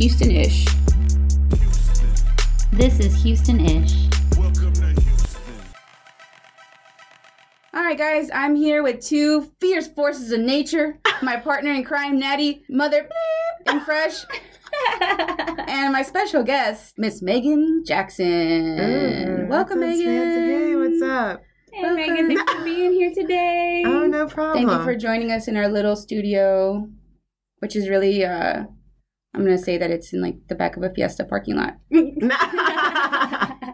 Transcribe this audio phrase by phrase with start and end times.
[0.00, 0.64] This is Houston Ish.
[2.72, 4.08] This is Houston Ish.
[7.74, 10.98] All right, guys, I'm here with two fierce forces of nature.
[11.22, 14.24] My partner in crime, Natty, mother bleep, and fresh.
[15.68, 18.80] and my special guest, Miss Megan Jackson.
[18.80, 20.48] Ooh, Welcome, that's Megan.
[20.48, 21.42] Hey, what's up?
[21.74, 21.96] Hey Welcome.
[21.96, 23.82] Megan, thanks for being here today.
[23.84, 24.66] Oh, no problem.
[24.66, 26.88] Thank you for joining us in our little studio,
[27.58, 28.64] which is really, uh,
[29.32, 31.76] I'm going to say that it's in like the back of a Fiesta parking lot,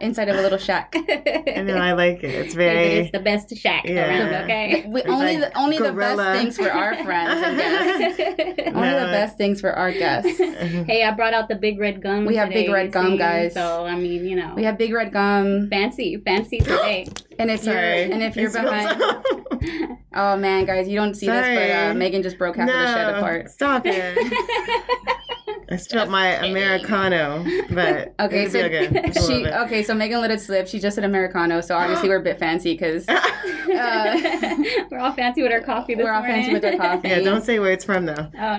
[0.01, 0.93] inside of a little shack.
[0.95, 2.25] I know, I like it.
[2.29, 2.93] It's Hey, but very.
[2.99, 4.07] it's the best shack Yeah.
[4.07, 4.85] around, okay?
[4.87, 7.57] We, only like the, only the best things for our friends and
[8.17, 8.19] guests.
[8.67, 10.37] Only the best things for our guests.
[10.37, 12.25] hey, I brought out the big red gum.
[12.25, 13.17] We have today, big red gum, see?
[13.17, 13.53] guys.
[13.55, 17.07] So I mean, you know, We have big red gum, fancy, fancy today.
[17.39, 19.01] and if you're and if you're It behind,
[20.13, 22.93] oh man, guys, you don't see this, but uh, Megan just broke half of the
[22.93, 23.49] shed apart.
[23.49, 25.17] Stop it.
[25.69, 28.99] I spilled my Americano, but Okay, it'll so be okay.
[29.09, 30.67] A she little okay, so Megan let it slip.
[30.67, 33.21] She just said americano, so obviously we're a bit fancy because uh,
[34.91, 36.43] We're all fancy with our coffee this we're all morning.
[36.43, 37.09] fancy with our coffee.
[37.09, 38.31] Yeah, don't say where it's from though.
[38.39, 38.57] Oh,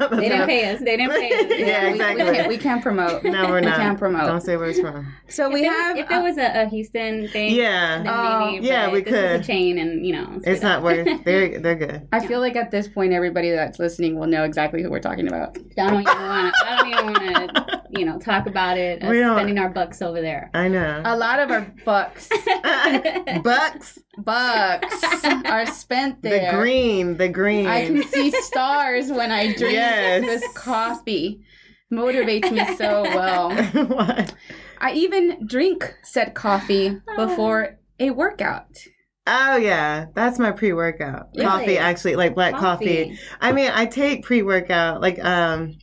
[0.00, 0.08] no.
[0.16, 0.78] They didn't pay us.
[0.80, 1.58] They didn't pay us.
[1.58, 2.24] Yeah, we, exactly.
[2.24, 3.24] we, can't, we can't promote.
[3.24, 3.76] No, we're We not.
[3.76, 4.26] can't promote.
[4.26, 5.12] Don't say where it's from.
[5.28, 5.96] So we if it have.
[5.96, 8.02] was, if it was a, a Houston thing, Yeah.
[8.02, 8.66] then Oh, maybe.
[8.66, 9.40] yeah, but we this is could.
[9.40, 11.06] a chain, and you know, It's not worth.
[11.24, 12.08] They're they're good.
[12.12, 15.26] I feel like at this point, everybody that's listening will know exactly who we're talking
[15.28, 15.56] about.
[15.78, 16.54] I don't even want.
[16.64, 19.02] I don't even want to, you know, talk about it.
[19.02, 20.50] Us We don't- spending our bucks over there.
[20.54, 21.02] I know.
[21.04, 22.28] A lot of our bucks,
[23.42, 23.98] Bucks.
[24.18, 26.52] bucks are spent there.
[26.52, 27.16] The green.
[27.16, 27.66] The green.
[27.66, 30.24] I can see stars when I drink Yes.
[30.24, 31.40] this coffee.
[31.92, 33.50] Motivates me so well.
[33.86, 34.34] what?
[34.80, 38.66] I even drink said coffee before a workout.
[39.26, 41.46] Oh yeah, that's my pre-workout Really?
[41.46, 41.78] coffee.
[41.78, 43.18] Actually, like black coffee.
[43.40, 45.00] I mean, I take pre-workout.
[45.00, 45.78] Like, um,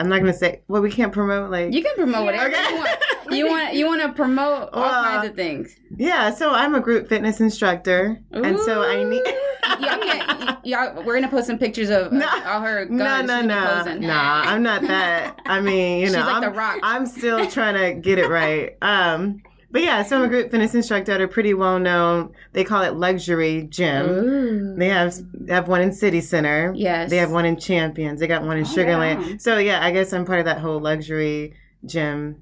[0.00, 0.62] I'm not gonna say.
[0.66, 1.50] Well, we can't promote.
[1.50, 2.68] Like, You can promote whatever Okay.
[2.70, 2.98] you want.
[3.30, 5.74] You want you want to promote all Well, kinds of things.
[5.96, 6.30] yeah.
[6.34, 9.22] So I'm a group fitness instructor, and so I need.
[10.64, 12.26] yeah, we're gonna post some pictures of, No.
[12.46, 12.98] all her guns.
[12.98, 14.10] No, no, no, no.
[14.12, 15.40] I'm not that.
[15.46, 16.78] I mean, you know, like I'm, the Rock.
[16.82, 18.76] I'm still trying to get it right.
[18.82, 19.42] Um,
[19.74, 22.32] but yeah, so I'm a group fitness instructor at a pretty well known.
[22.52, 24.06] They call it luxury gym.
[24.08, 24.76] Ooh.
[24.78, 25.14] They have
[25.48, 26.72] have one in City Center.
[26.76, 27.10] Yes.
[27.10, 28.20] They have one in Champions.
[28.20, 29.16] They got one in Oh, Sugarland.
[29.32, 29.36] wow.
[29.38, 31.54] So yeah, I guess I'm part of that whole luxury
[31.84, 32.40] gym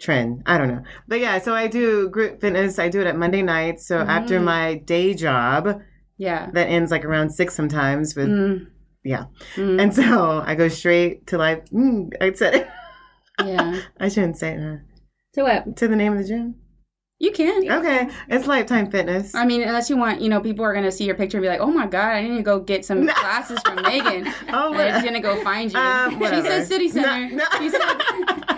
[0.00, 0.42] trend.
[0.46, 0.82] I don't know.
[1.06, 2.78] But yeah, so I do group fitness.
[2.78, 3.86] I do it at Monday nights.
[3.86, 4.44] So after Mm.
[4.44, 5.80] my day job
[6.16, 6.48] Yeah.
[6.54, 8.66] that ends like around six sometimes with Mm.
[9.04, 9.26] yeah.
[9.56, 9.80] Mm.
[9.82, 12.68] And so I go straight to like mm, I said it.
[13.44, 13.80] yeah.
[14.00, 14.80] I shouldn't say it.
[15.36, 15.40] Huh?
[15.40, 15.76] So what?
[15.76, 16.56] To the name of the gym.
[17.20, 17.70] You can.
[17.70, 18.08] Okay.
[18.28, 19.34] It's Lifetime Fitness.
[19.36, 21.48] I mean, unless you want, you know, people are gonna see your picture and be
[21.48, 23.12] like, "Oh my god, I need to go get some No.
[23.14, 25.78] classes from Megan." oh, And they're gonna go find you.
[25.78, 26.46] Um, she whatever.
[26.48, 27.34] said City Center.
[27.34, 27.44] No, no.
[27.60, 27.80] She said,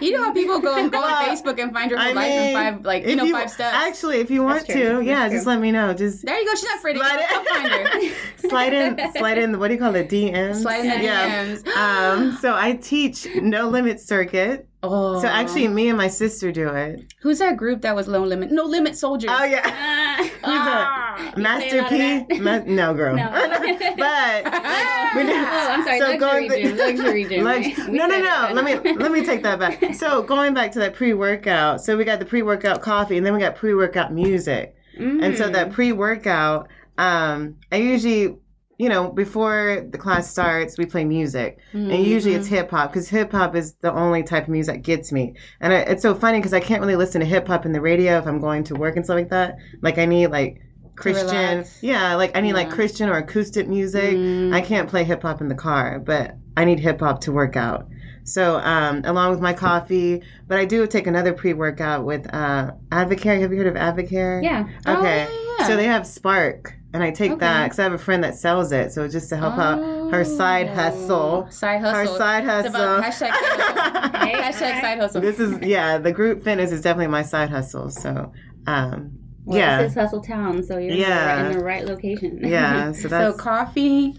[0.01, 2.45] you know how people go go on Facebook and find your whole I life in
[2.45, 3.77] mean, five, like you if know, five steps.
[3.77, 5.53] Actually, if you want to, yeah, That's just true.
[5.53, 5.93] let me know.
[5.93, 6.55] Just there you go.
[6.55, 6.99] She's not pretty.
[6.99, 7.89] Go Slide find her.
[7.99, 8.15] it.
[8.51, 9.59] slide in, slide in.
[9.61, 10.09] What do you call it?
[10.09, 10.63] DMs.
[10.63, 11.45] Slide in the yeah.
[11.45, 11.67] DMs.
[11.77, 14.67] Um, so I teach No Limit Circuit.
[14.89, 15.21] Oh.
[15.21, 17.13] So actually, me and my sister do it.
[17.21, 18.51] who's that group that was low limit?
[18.51, 19.31] No limit soldiers.
[19.33, 20.31] Oh yeah, Ah.
[20.45, 21.33] Ah.
[21.37, 22.41] You Master say a lot P.
[22.41, 23.17] Ma- no, girl.
[23.17, 23.29] No.
[23.31, 24.45] but
[25.17, 25.99] we do- Oh, I'm sorry.
[25.99, 26.77] so luxury going gym.
[26.77, 27.45] Luxury gym.
[27.45, 27.89] Lux- right?
[27.89, 28.51] No, no, no.
[28.53, 29.95] Let me let me take that back.
[29.95, 31.81] So going back to that pre-workout.
[31.83, 34.75] So we got the pre-workout coffee, and then we got pre-workout music.
[34.99, 35.53] And so Mm.
[35.53, 38.37] that pre-workout, um, I usually,
[38.79, 42.41] you know, before the class starts, we play music, and usually Mm-hmm.
[42.41, 45.35] it's hip hop because hip hop is the only type of music that gets me.
[45.61, 47.81] And I, it's so funny because I can't really listen to hip hop in the
[47.81, 49.57] radio if I'm going to work and stuff like that.
[49.83, 50.61] Like I need like
[50.95, 54.17] Christian, yeah, like I need like Christian or acoustic music.
[54.17, 54.55] Mm.
[54.55, 57.57] I can't play hip hop in the car, but I need hip hop to work
[57.57, 57.87] out.
[58.25, 63.41] So, um, along with my coffee, but I do take another pre-workout with uh, Advocare.
[63.41, 64.43] Have you heard of Advocare?
[64.43, 64.67] Yeah.
[64.85, 65.29] Oh, Okay.
[65.31, 65.67] yeah, yeah.
[65.69, 68.73] So they have Spark, and I take that because I have a friend that sells
[68.73, 68.91] it.
[68.93, 69.79] So just to help out
[70.11, 70.75] her side Oh.
[70.75, 71.47] hustle.
[71.51, 72.17] Side Her hustle.
[72.17, 73.29] side It's about hustle.
[73.29, 74.21] hashtag side hustle.
[74.21, 75.21] Hey, hashtag side hustle.
[75.21, 77.91] This is yeah, the group fitness is definitely my side hustle.
[77.91, 78.33] So,
[78.67, 79.13] um,
[79.45, 81.37] Well, yeah, This is Hustle Town, so you're Yeah.
[81.43, 82.41] right in the right location.
[82.43, 82.91] yeah.
[82.93, 84.17] So so coffee.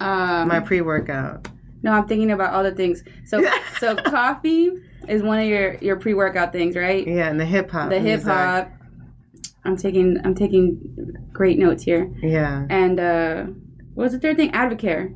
[0.00, 1.48] Um, my pre-workout.
[1.82, 3.02] no, I'm thinking about all the things.
[3.26, 3.44] So
[3.78, 4.70] so coffee
[5.08, 7.06] is one of your your pre workout things, right?
[7.06, 7.90] Yeah, and the hip hop.
[7.90, 8.70] The hip hop.
[9.64, 10.78] I'm taking I'm taking
[11.32, 12.10] great notes here.
[12.22, 13.44] Yeah, And uh,
[13.94, 14.52] what was the third thing?
[14.52, 15.14] Advocare.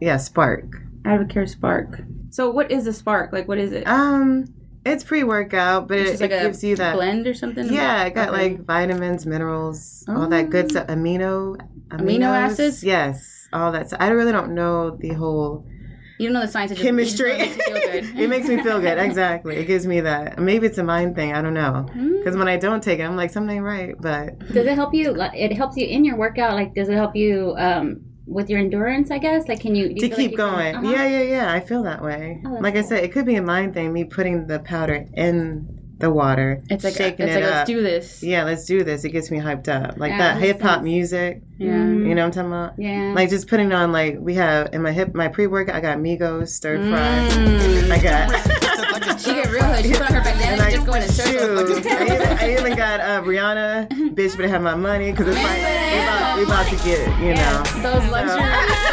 [0.00, 0.76] yeah, Spark.
[1.02, 2.00] Advocare Spark.
[2.30, 3.32] So what is a Spark?
[3.32, 3.86] Like what is it?
[3.86, 4.46] Um,
[4.86, 6.94] it's pre-workout, but It's it, just it gives you that.
[6.94, 7.70] blend or something?
[7.72, 8.38] Yeah, it got Okay.
[8.54, 10.68] like vitamins, minerals, all that good Oh.
[10.68, 10.86] stuff.
[10.86, 11.56] Amino,
[11.88, 12.82] Amino acids?
[12.84, 13.88] Yes, all that.
[13.88, 14.00] stuff.
[14.00, 15.66] I really don't know the whole
[16.20, 16.70] You don't know the science.
[16.70, 17.32] It just, chemistry.
[17.32, 18.04] It, just makes feel good.
[18.20, 18.98] it makes me feel good.
[19.10, 19.56] Exactly.
[19.56, 20.38] It gives me that.
[20.38, 21.32] Maybe it's a mind thing.
[21.32, 21.86] I don't know.
[21.92, 22.18] Hmm?
[22.18, 23.94] Because when I don't take it, I'm like something right.
[23.98, 25.16] But Does it help you?
[25.34, 26.54] It helps you in your workout.
[26.54, 29.10] Like, does it help you um, with your endurance?
[29.10, 29.48] I guess.
[29.48, 30.90] Like, can you to keep like you can- going, Uh-huh.
[30.90, 31.52] yeah, yeah, yeah.
[31.52, 32.42] I feel that way.
[32.44, 33.90] Oh, like I said, it could be a mind thing.
[33.92, 37.50] Me putting the powder in the water, It's like shaking it's it like up.
[37.58, 38.22] let's do this.
[38.22, 39.04] yeah, let's do this.
[39.04, 39.98] It gets me hyped up.
[39.98, 41.42] Like Yeah, that hip hop music.
[41.58, 41.66] Yeah.
[41.76, 42.78] You know what I'm talking about?
[42.78, 43.12] Yeah.
[43.14, 45.74] Like just putting on like we have in my hip my pre workout.
[45.76, 47.28] I got Migos stir fry.
[47.36, 47.90] Mm.
[47.90, 48.56] I got.
[49.20, 49.84] She get real hood.
[49.84, 51.58] She put on her bandana And and I, just go in a circle.
[51.58, 55.36] I, even, I even got uh, Rihanna, bitch, but I have my money because it's
[55.42, 57.62] like we about, we about to get, you know.
[57.82, 58.89] Those luxury, luxury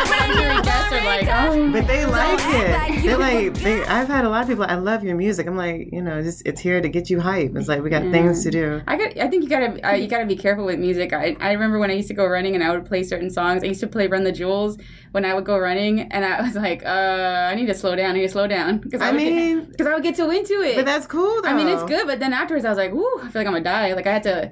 [1.46, 1.72] like, oh.
[1.72, 3.04] But they like it.
[3.04, 3.54] They like.
[3.56, 3.84] They.
[3.86, 4.66] I've had a lot of people.
[4.68, 5.48] I love your music.
[5.48, 7.56] I'm like, you know, just it's here to get you hype.
[7.56, 8.82] It's like we got things to do.
[8.88, 9.18] I got.
[9.18, 9.88] I think you gotta.
[9.88, 11.14] Uh, you gotta be careful with music.
[11.14, 13.64] I, I remember when I used to go running and I would play certain songs.
[13.64, 14.78] I used to play "Run the Jewels"
[15.12, 18.12] when I would go running, and I was like, uh, I need to slow down.
[18.12, 20.76] I need to slow down because I mean, because I would get too into it.
[20.76, 21.50] but that's cool though.
[21.50, 23.54] I mean, it's good, but then afterwards, I was like, "Ooh, I feel like I'm
[23.54, 24.52] gonna die." Like I had to.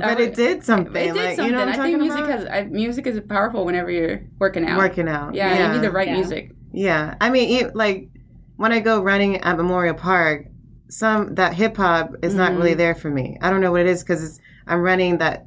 [0.00, 0.94] I But it did something.
[0.96, 1.46] It did like, something.
[1.46, 2.30] You know what I'm I think music about?
[2.40, 4.78] has I, music is powerful whenever you're working out.
[4.78, 5.34] working out.
[5.34, 6.14] Yeah, you need the right Yeah.
[6.14, 6.52] music.
[6.72, 8.08] Yeah, I mean, it, like
[8.56, 10.46] when I go running at Memorial Park,
[10.88, 12.58] some that hip hop is not Mm-hmm.
[12.60, 13.38] really there for me.
[13.40, 15.46] I don't know what it is because I'm running that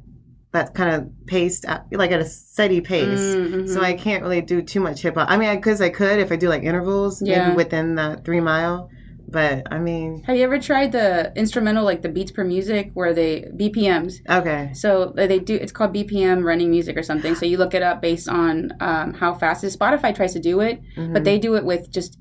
[0.52, 3.20] that kind of paced like at a steady pace.
[3.20, 3.68] Mhm.
[3.68, 5.30] So I can't really do too much hip hop.
[5.30, 7.44] I mean, because I, could if I do like intervals, Yeah.
[7.44, 8.90] maybe within the three mile.
[9.30, 13.14] But I mean, Have you ever tried the instrumental, like the beats per music, where
[13.14, 14.14] they BPMs?
[14.28, 15.54] okay, So uh, they do.
[15.54, 17.34] It's called BPM running music or something.
[17.34, 19.62] So you look it up based on um, how fast.
[19.64, 19.76] it is.
[19.76, 21.12] Spotify tries to do it, Mm-hmm.
[21.12, 22.18] but they do it with just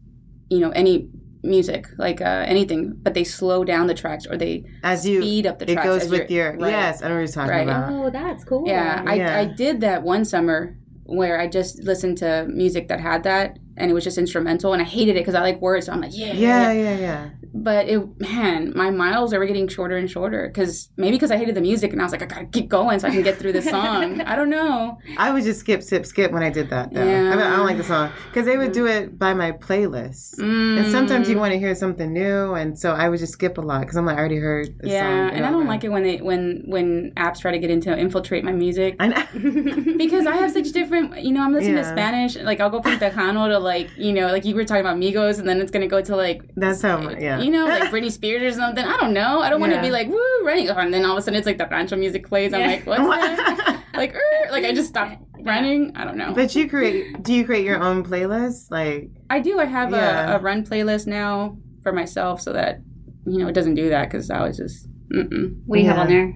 [0.50, 1.10] you know any
[1.42, 5.48] music like uh, anything, but they slow down the tracks or they as you, speed
[5.48, 5.86] up the tracks.
[5.86, 6.72] it goes with your right.
[6.72, 7.02] yes.
[7.02, 7.64] I know what you're talking Right.
[7.64, 7.92] about.
[7.92, 8.66] Oh, that's cool.
[8.68, 9.40] Yeah, I, Yeah.
[9.40, 13.90] I did that one summer where I just listened to music that had that, and
[13.90, 15.86] it was just instrumental, and I hated it because I like words.
[15.88, 17.30] So I'm like, yeah, Yeah, yeah, yeah.
[17.54, 21.56] But it, man, my miles are getting shorter and shorter because maybe because I hated
[21.56, 23.54] the music, and I was like, I gotta keep going so I can get through
[23.54, 24.22] this song.
[24.32, 25.00] I don't know.
[25.18, 26.94] I would just skip, skip, skip when I did that.
[26.94, 27.32] Though Yeah.
[27.32, 30.36] I, mean, I don't like the song because they would do it by my playlist.
[30.40, 30.80] Mm.
[30.80, 33.62] And sometimes you want to hear something new, and so I would just skip a
[33.62, 35.36] lot because I'm like, I already heard the Yeah, song.
[35.38, 38.44] and I don't like it when they when when apps try to get into infiltrate
[38.44, 38.96] my music.
[39.00, 39.24] I know.
[39.98, 42.36] because I have such different, you know, I'm listening to Spanish.
[42.38, 45.40] Like I'll go from Tejano to like, you know, like you were talking about Migos,
[45.40, 47.40] and then it's gonna go to like, That's how, yeah.
[47.40, 48.84] you know, like Britney Spears or something.
[48.84, 49.40] I don't know.
[49.42, 49.82] I don't want to Yeah.
[49.90, 52.28] be like woo running, and then all of a sudden it's like the rancho music
[52.28, 52.54] plays.
[52.54, 52.68] I'm Yeah.
[52.68, 53.02] like, what's
[53.38, 53.84] that?
[54.02, 55.96] like, er, like I just stopped running.
[55.96, 56.34] I don't know.
[56.34, 57.24] But you create?
[57.24, 58.72] Do you create your own playlist?
[58.72, 59.60] Like, I do.
[59.60, 60.34] I have Yeah.
[60.34, 62.80] a, a run playlist now for myself, so that
[63.26, 65.62] you know it doesn't do that because I was just, mm-mm.
[65.66, 66.34] What do you have on there?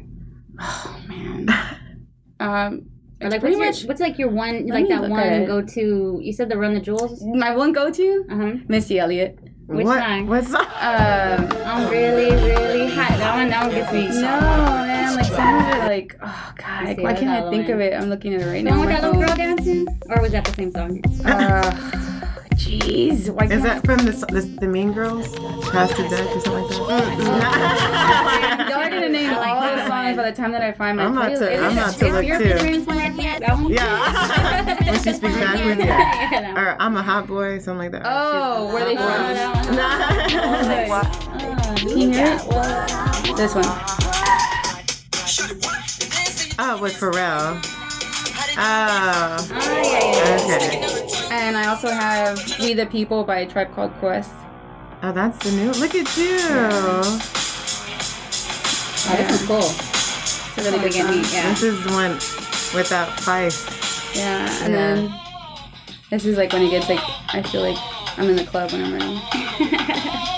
[0.62, 1.48] oh man.
[2.40, 2.88] Um,
[3.24, 6.20] Or like, pretty what's, much your, what's like your one, like that one go to?
[6.22, 7.24] You said the Run the Jewels.
[7.24, 8.26] my one go-to.
[8.30, 8.54] Uh huh.
[8.68, 9.40] Missy Elliott.
[9.68, 10.00] Which what?
[10.00, 10.28] song?
[10.28, 10.62] What song?
[10.62, 13.18] Um, I'm really, really hot.
[13.18, 14.08] That one, that one gets me.
[14.08, 17.76] no, man, like some of it, like oh god, Let's why can't I think one?
[17.76, 17.94] of it?
[17.94, 18.78] I'm looking at it right The now.
[18.78, 21.02] one with that little girl dancing, or was that the same song?
[21.26, 22.13] Uh,
[22.56, 25.28] Jeez, why Is can't that from the, the the Mean Girls?
[25.70, 27.18] Past the Deck or something like that?
[27.18, 28.70] Mm-hmm.
[28.70, 31.16] Y'all are gonna name all the songs by the time that I find my I'm
[31.16, 31.40] not playlist.
[31.40, 32.38] to- I'm not to look too.
[32.38, 33.72] featuring someone like that, that one.
[33.72, 34.86] Yeah.
[34.92, 36.30] when she speaks backwards, yeah.
[36.32, 36.64] Yeah, that one.
[36.64, 38.04] Or I'm a hot boy, something like that.
[38.06, 39.76] Oh, where they that from?
[40.90, 41.06] one.
[41.60, 43.36] Oh, Can you hear it?
[43.36, 43.66] This one.
[46.60, 47.83] oh, with Pharrell.
[48.56, 50.58] Oh, Oh, yeah, yeah.
[50.66, 51.08] okay.
[51.32, 54.32] And I also have We the People by a Tribe Called Quest.
[55.02, 55.72] Oh, that's the new.
[55.72, 56.38] Look at you.
[59.06, 59.58] Oh, this one's cool.
[59.60, 61.50] It's a really good Get me, yeah.
[61.50, 62.14] This is one
[62.78, 64.16] without Phife.
[64.16, 64.96] Yeah, and Yeah.
[64.96, 65.14] then
[66.12, 67.02] this is like when it gets like
[67.34, 67.78] I feel like
[68.18, 69.20] I'm in the club when I'm running.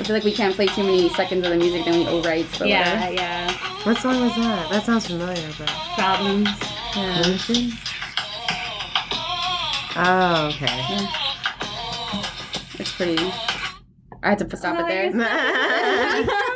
[0.00, 2.24] I feel like we can't play too many seconds of the music, then we overwrite.
[2.24, 2.58] rights.
[2.58, 3.12] But Yeah, whatever.
[3.12, 3.52] yeah.
[3.84, 4.70] What song was that?
[4.70, 6.48] That sounds familiar, but Problems.
[6.96, 7.72] let me see.
[9.96, 11.06] Oh, okay.
[12.78, 13.22] it's pretty.
[14.22, 15.10] I had to stop it there.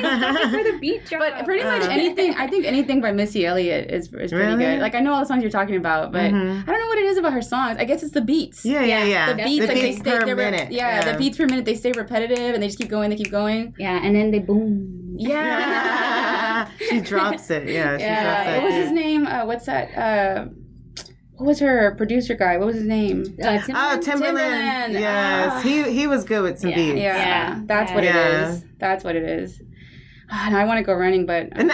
[0.00, 1.22] For the beat drop.
[1.36, 4.56] But pretty much anything, I think anything by Missy Elliott is, is pretty Really?
[4.64, 4.80] good.
[4.80, 6.62] Like I know all the songs you're talking about, but Mhm.
[6.62, 7.76] I don't know what it is about her songs.
[7.78, 8.64] I guess it's the beats.
[8.64, 9.32] yeah, yeah, yeah.
[9.32, 10.72] The beats, the like beats they stay per they're re- minute.
[10.72, 13.10] Yeah, the beats per minute they stay repetitive and they just keep going.
[13.10, 13.74] They keep going.
[13.78, 15.14] yeah, and then they boom.
[15.18, 16.68] Yeah.
[16.90, 17.68] she drops it.
[17.68, 18.50] Yeah, she drops yeah.
[18.54, 18.62] it.
[18.62, 19.26] What was his name?
[19.26, 19.96] Uh, what's that?
[19.96, 20.46] Uh,
[21.38, 22.56] what was her producer guy?
[22.56, 23.22] What was his name?
[23.42, 23.68] Uh, Timbaland?
[23.74, 24.36] Oh, Timbaland.
[24.36, 24.92] Timbaland.
[24.92, 25.60] Yes, Ah.
[25.62, 26.76] he he was good with some Yeah.
[26.76, 26.98] beats.
[26.98, 27.60] Yeah, Yeah.
[27.66, 28.16] that's what Yeah.
[28.26, 28.64] it is.
[28.78, 29.60] That's what it is.
[30.50, 31.72] Now I want to go running, but And-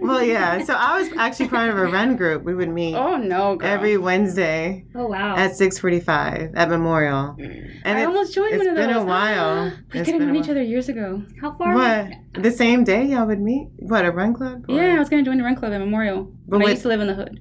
[0.00, 0.64] well, yeah.
[0.64, 2.42] So I was actually part of a run group.
[2.42, 3.68] We would meet Oh no, girl.
[3.68, 5.36] every Wednesday Oh wow.
[5.36, 7.36] at 6:45 at Memorial.
[7.38, 7.80] Mm.
[7.84, 8.84] And I almost joined one of those.
[8.84, 9.64] It's been a while.
[9.94, 11.22] we It's could have been a known each other years ago.
[11.40, 11.74] How far?
[11.74, 12.10] What?
[12.42, 13.68] The same day y'all would meet?
[13.76, 14.64] What, a run club?
[14.68, 16.24] Or- Yeah, I was gonna join the run club at Memorial.
[16.48, 17.40] But But I used to live in the hood.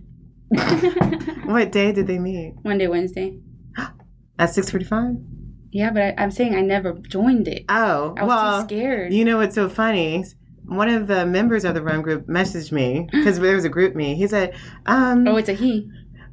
[1.45, 2.53] What day did they meet?
[2.63, 3.39] Monday, Wednesday.
[4.39, 5.23] At 6:45?
[5.71, 7.65] Yeah, but I, I'm saying I never joined it.
[7.69, 9.13] Oh, I was well, too scared.
[9.13, 10.25] you know what's so funny?
[10.65, 13.95] One of the members of the run group messaged me because there was a group
[13.95, 14.15] me.
[14.15, 14.53] He said,
[14.85, 15.89] um, oh, it's a he.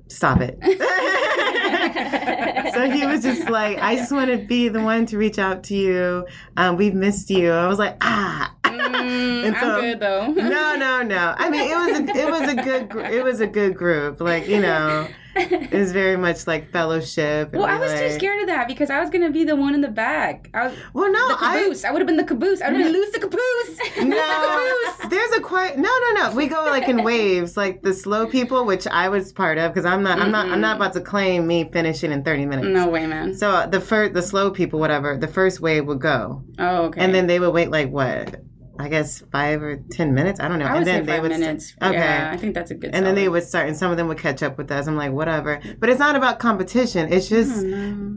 [0.09, 0.59] stop it.
[2.75, 5.64] so he was just like, I just want to be the one to reach out
[5.64, 6.26] to you.
[6.57, 7.50] Um, we've missed you.
[7.50, 8.54] I was like, ah.
[8.64, 10.26] Mm, so- I'm good though.
[10.26, 11.35] no, no, no.
[11.37, 14.21] I mean, it was a, it was a good it was a good group.
[14.21, 17.52] Like you know, it was very much like fellowship.
[17.52, 19.75] and Well, I was too scared of that because I was gonna be the one
[19.75, 20.50] in the back.
[20.54, 21.85] I was Well, no, the I caboose.
[21.85, 22.61] I, would have been the caboose.
[22.61, 23.78] I would have been loose the caboose.
[23.99, 24.16] The no.
[24.16, 25.11] caboose.
[25.11, 26.37] There's a quite no, no, no.
[26.37, 29.85] We go like in waves, like the slow people, which I was part of because
[29.87, 32.68] I'm not, I'm not, I'm not about to claim me finishing in 30 minutes.
[32.68, 33.35] No way, man.
[33.35, 37.00] So uh, the first, the slow people, whatever, the first wave would go, Oh, okay.
[37.00, 38.37] and then they would wait like what,
[38.78, 40.38] I guess five or ten minutes.
[40.40, 40.66] I don't know.
[40.66, 41.75] I would and then say they five would minutes.
[41.82, 41.94] Okay.
[41.94, 42.94] Yeah, I think that's a good.
[42.94, 44.87] and then they would start, and some of them would catch up with us.
[44.87, 45.61] I'm like, whatever.
[45.78, 47.12] But it's not about competition.
[47.12, 47.66] It's just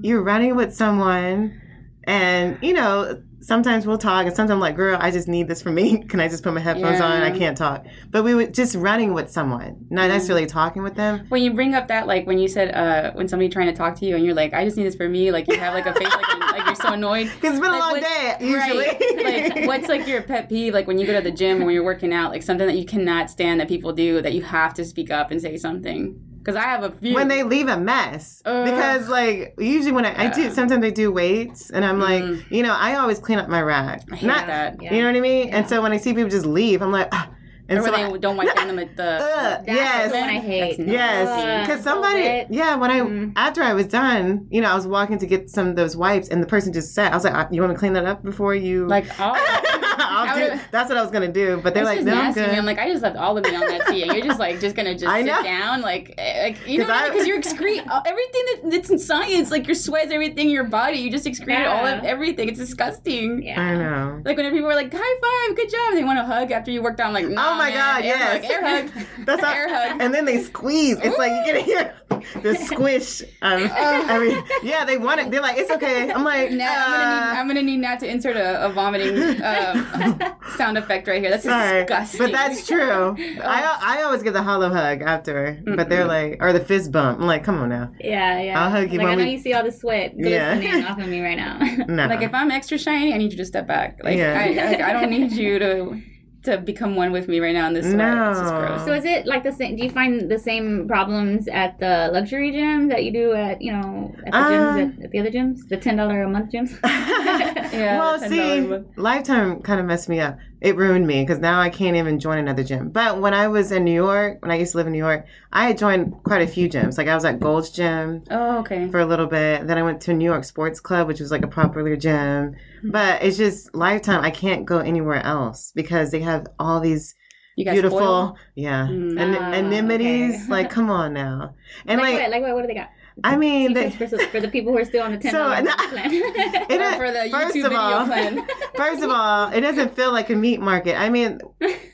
[0.04, 1.60] you're running with someone,
[2.04, 3.22] and you know.
[3.42, 6.04] Sometimes we'll talk, and sometimes I'm like, "Girl, I just need this for me.
[6.10, 7.22] Can I just put my headphones on?
[7.22, 11.26] I can't talk." But we were just running with someone, not necessarily talking with them.
[11.30, 13.96] When you bring up that, like when you said, uh, when somebody trying to talk
[13.96, 15.88] to you and you're like, I just need this for me, like you have like
[15.88, 17.32] a face like, like you're so annoyed.
[17.36, 18.86] Because it's been a long day, usually.
[19.24, 19.56] Right.
[19.56, 20.74] like, what's like your pet peeve?
[20.74, 22.78] Like when you go to the gym or when you're working out, like something that
[22.78, 26.31] you cannot stand that people do that you have to speak up and say something.
[26.42, 27.14] Because I have a few.
[27.14, 28.66] when they leave a mess Ugh.
[28.66, 32.44] because like usually when I, I do sometimes I do weights and I'm like Mm.
[32.50, 34.82] you know I always clean up my rack I hate not that.
[34.82, 34.94] Yeah.
[34.94, 35.58] you know what I mean Yeah.
[35.58, 37.30] and so when I see people just leave I'm like ah.
[37.70, 39.04] and Or so when I, they don't wipe down them at the.
[39.04, 40.80] Ugh, That's yes the I hate.
[40.80, 43.34] Yes, because so somebody, yeah, when I Mm.
[43.36, 46.28] after I was done, you know, I was walking to get some of those wipes,
[46.28, 48.24] and the person just said, "I was like, "Uh, you want to clean that up
[48.24, 49.34] before you?" like, oh.
[50.30, 50.42] I'll do.
[50.44, 52.52] would've- That's what I was gonna do, but they're like, just "No, I'm nasty, good."
[52.52, 52.66] man.
[52.66, 54.76] Like I just left all of me on that tea, and you're just like just
[54.76, 55.44] gonna just I sit know.
[55.44, 58.90] down, like, eh, like you know, 'Cause I- because you're excrete uh, everything that, that's
[58.90, 62.50] in science, like your sweats, everything your body, you just excreted all of everything.
[62.50, 63.44] It's disgusting.
[63.44, 63.60] Yeah.
[63.62, 64.22] I know.
[64.26, 66.82] Like when people are like, "High five, good job," they want to hug after you
[66.82, 68.44] worked on, like, nah, oh my man, god, air yes.
[68.46, 69.06] hug, air hug.
[69.26, 70.02] That's how, Air hug.
[70.02, 70.98] And then they squeeze.
[71.02, 71.94] It's like you can hear
[72.42, 73.22] the squish.
[73.42, 75.32] Um, I mean, yeah, they want it.
[75.32, 76.12] They're like, it's okay.
[76.12, 78.70] I'm like, Nat, I'm gonna need uh, I'm gonna need Nat to insert a, a
[78.70, 80.11] vomiting um,
[80.58, 81.32] sound effect right here.
[81.32, 82.20] That's Sorry, disgusting.
[82.20, 83.16] but that's true.
[83.44, 87.20] I I always give the hollow hug after, but they're like, or the fist bump.
[87.20, 88.64] I'm like, come on now, Yeah, yeah.
[88.64, 90.56] I'll hug you Like when I know we- you see all the sweat Yeah.
[90.58, 91.58] glistening off of me right now.
[91.88, 92.08] no.
[92.08, 94.00] like if I'm extra shiny, I need you to step back.
[94.04, 94.38] Like Yeah.
[94.40, 96.02] I, I, I don't need you to
[96.44, 97.98] to become one with me right now in this sweat.
[97.98, 98.34] No.
[98.34, 98.86] gross.
[98.86, 99.76] so is it like the same?
[99.76, 103.72] Do you find the same problems at the luxury gym that you do at you
[103.72, 106.52] know at the gyms Uh, at, at the other gyms, the ten dollar a month
[106.52, 106.72] gyms?
[107.72, 108.88] Yeah, well, $10 see, a month.
[108.98, 110.38] Lifetime kind of messed me up.
[110.62, 112.90] It ruined me because now I can't even join another gym.
[112.90, 115.26] But when I was in New York, when I used to live in New York,
[115.52, 117.00] I had joined quite a few gyms.
[117.00, 118.88] Like I was at Gold's Gym Oh, okay.
[118.92, 119.66] for a little bit.
[119.66, 122.56] Then I went to New York Sports Club, which was like a popular gym.
[122.82, 122.92] Hmm.
[122.92, 124.24] But it's just Lifetime.
[124.24, 127.16] I can't go anywhere else because they have all these
[127.58, 128.38] beautiful, spoiled?
[128.56, 129.18] yeah, Mm.
[129.40, 130.44] Ah, anemones.
[130.44, 130.46] okay.
[130.48, 131.56] Like, come on now.
[131.88, 132.32] And like, like, what?
[132.32, 132.54] Like what?
[132.56, 132.90] What do they got?
[133.24, 136.12] I mean, they, for, the people who are still on the ten So, no- plan.
[136.72, 138.48] It for the first YouTube of video all- plan.
[138.76, 141.00] First of all, it doesn't feel like a meat market.
[141.00, 141.40] I mean,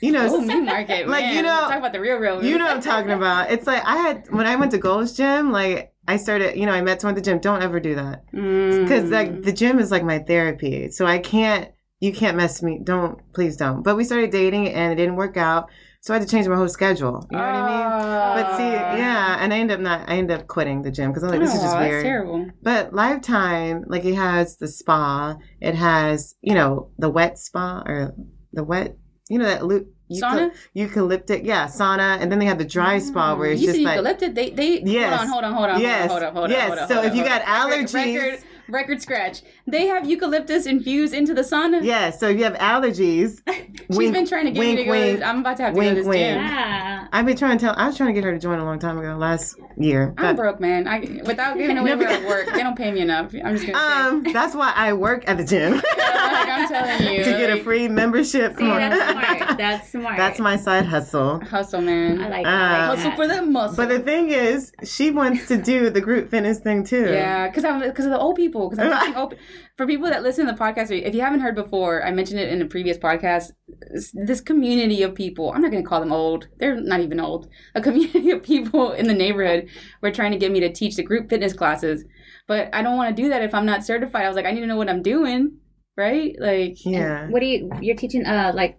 [0.01, 1.07] you know, Oh, meat market.
[1.07, 1.35] Like, man.
[1.35, 2.43] you know- talk about the real, real.
[2.43, 3.51] you know what I'm talking about.
[3.51, 6.71] It's like I had when I went to Gold's Gym, like I started, you know,
[6.71, 7.39] I met someone at the gym.
[7.39, 9.11] Don't ever do that because Mm.
[9.11, 10.89] like the gym is like my therapy.
[10.91, 11.69] So I can't,
[11.99, 12.79] you can't mess me.
[12.81, 13.81] Don't, please don't.
[13.83, 15.69] But we started dating and it didn't work out.
[16.01, 17.27] So I had to change my whole schedule.
[17.31, 18.43] You know what I mean?
[18.43, 18.95] But see, ah.
[18.95, 20.07] yeah, and I end up not.
[20.07, 22.03] I end up quitting the gym because I'm like, this is just weird.
[22.03, 22.45] Terrible.
[22.61, 28.13] But Lifetime, like it has the spa, it has you know the wet spa or
[28.53, 28.95] the wet,
[29.29, 30.51] you know that lu- Sauna?
[30.73, 33.79] eucalyptic, yeah, sauna, and then they have the dry spa mm, where it's you just
[33.81, 34.35] like eucalyptic.
[34.35, 35.27] They they Yes.
[35.29, 36.09] hold on, hold on, hold on, Yes.
[36.09, 36.67] hold on, hold on, Yes.
[36.69, 36.87] hold on.
[36.87, 37.69] So hold if you got on.
[37.69, 39.41] Record- allergies- record, record scratch.
[39.65, 41.83] They have eucalyptus infused into the sauna.
[41.83, 42.09] yeah.
[42.11, 43.41] So if you have allergies.
[43.89, 44.91] She's wink, been trying to get wink, me to go.
[44.91, 45.19] wink.
[45.19, 46.19] to, I'm about to have to wink, go to this wink.
[46.19, 46.37] gym.
[46.37, 47.07] yeah.
[47.13, 47.73] I've been trying to tell.
[47.77, 50.13] I was trying to get her to join a long time ago, last year.
[50.17, 50.87] I'm But, broke, man.
[50.87, 53.33] I without giving away No, where I work, they don't pay me enough.
[53.33, 54.27] I'm just gonna say.
[54.27, 57.63] um, that's why I work at the gym like, I'm telling you, to get a
[57.63, 58.57] free membership.
[58.57, 59.57] See, that's smart.
[59.57, 60.17] That's smart.
[60.17, 61.39] That's my side hustle.
[61.39, 62.21] hustle, man.
[62.21, 63.15] I like, Uh, I like hustle that.
[63.15, 63.77] for that muscle.
[63.77, 67.05] But the thing is, she wants to do the group fitness thing too.
[67.13, 68.56] yeah, because I'm because of the old people.
[68.57, 69.37] People because I'm teaching open.
[69.77, 72.49] For people that listen to the podcast, if you haven't heard before, I mentioned it
[72.49, 73.51] in a previous podcast.
[73.93, 76.47] This, this community of people, I'm not going to call them old.
[76.57, 77.47] They're not even old.
[77.75, 79.67] A community of people in the neighborhood
[80.01, 82.03] were trying to get me to teach the group fitness classes,
[82.47, 84.25] but I don't want to do that if I'm not certified.
[84.25, 85.57] I was like, I need to know what I'm doing,
[85.95, 86.35] right?
[86.39, 87.27] Like, Yeah.
[87.29, 87.69] What do you?
[87.81, 88.77] You're teaching uh like.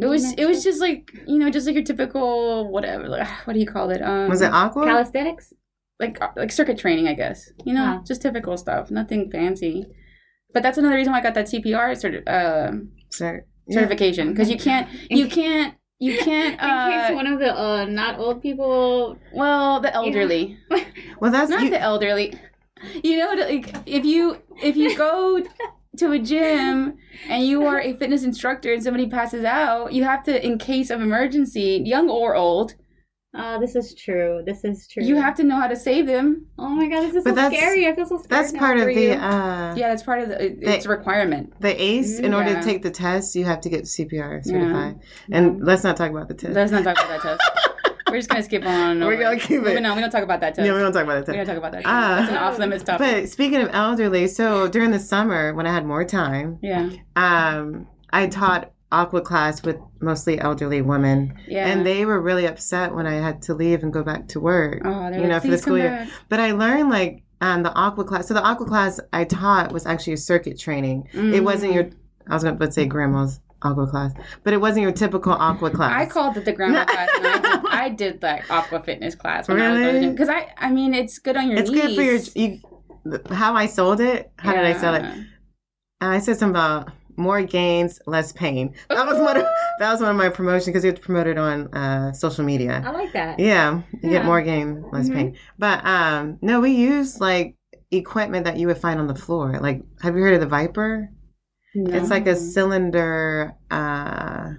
[0.00, 3.08] it was it was just like you know just like your typical whatever.
[3.08, 4.00] Like, what do you call it?
[4.00, 4.84] Um, Was it aqua?
[4.84, 5.52] calisthenics.
[6.00, 7.48] Like uh, like circuit training, I guess.
[7.64, 8.02] You know, Ah.
[8.06, 9.86] just typical stuff, nothing fancy.
[10.52, 12.72] But that's another reason why I got that CPR certi- uh,
[13.10, 13.74] Sir- yeah.
[13.74, 17.84] certification because you can't you can't you can't In case uh, one of the uh
[17.84, 19.16] not old people.
[19.32, 20.58] well the elderly
[21.20, 22.34] Well, that's not you, the elderly
[23.04, 25.42] you know like if you if you go
[25.98, 26.96] to a gym
[27.28, 30.88] and you are a fitness instructor and somebody passes out you have to in case
[30.90, 32.74] of emergency young or old
[33.32, 34.42] Oh, this is true.
[34.44, 35.04] This is true.
[35.04, 37.34] you have to know how to save them Oh my god, this is But so
[37.36, 37.86] that's- scary.
[37.86, 38.30] I feel so scared.
[38.30, 39.12] that's now part of for the you.
[39.12, 42.18] uh yeah that's part of the it's a requirement the ACE.
[42.18, 44.46] In order to take the test, you have to get CPR certified.
[44.46, 44.58] Yeah.
[44.64, 45.00] certified.
[45.30, 46.54] And let's not talk about the test.
[46.54, 47.50] let's not talk about that test
[48.10, 49.62] we're just gonna skip on We're gonna keep it.
[49.62, 51.36] Moving on, we don't talk about that test yeah, we don't talk about the we
[51.38, 51.46] test.
[51.46, 51.82] don't talk about that.
[51.86, 52.16] Ah.
[52.18, 52.98] That's an off limits topic.
[53.22, 57.86] But speaking of elderly, so during the summer when I had more time, yeah, um,
[58.12, 61.66] I taught aqua class with mostly elderly women, yeah.
[61.68, 64.82] and they were really upset when I had to leave and go back to work.
[64.84, 65.90] oh, you know, for the school year.
[65.90, 68.28] back." But I learned like um, the aqua class.
[68.28, 71.08] So the aqua class I taught was actually a circuit training.
[71.12, 71.90] It wasn't your.
[72.28, 74.12] I was going to say grandma's aqua class,
[74.44, 75.92] but it wasn't your typical aqua class.
[75.92, 79.48] I called it the grandma class, and I did, I did like aqua fitness class
[79.48, 80.10] when Really?
[80.10, 81.80] because I, I mean, it's good on your It's knees.
[81.82, 82.18] good for your.
[82.34, 82.60] You,
[83.30, 84.30] how I sold it?
[84.38, 85.02] How did I sell it?
[85.02, 88.74] And I said something about more gains, less pain.
[88.88, 89.44] That was one of
[89.78, 92.44] that was one of my promotions because you have to promote it on uh, social
[92.44, 92.82] media.
[92.84, 93.38] I like that.
[93.38, 94.10] Yeah, you Yeah.
[94.10, 95.14] get more gain, less Mhm.
[95.14, 95.36] pain.
[95.58, 97.56] But um, no, we use like
[97.92, 99.58] equipment that you would find on the floor.
[99.60, 101.08] Like, have you heard of the ViPR?
[101.74, 101.96] No.
[101.96, 103.54] It's like a cylinder.
[103.70, 104.54] Uh,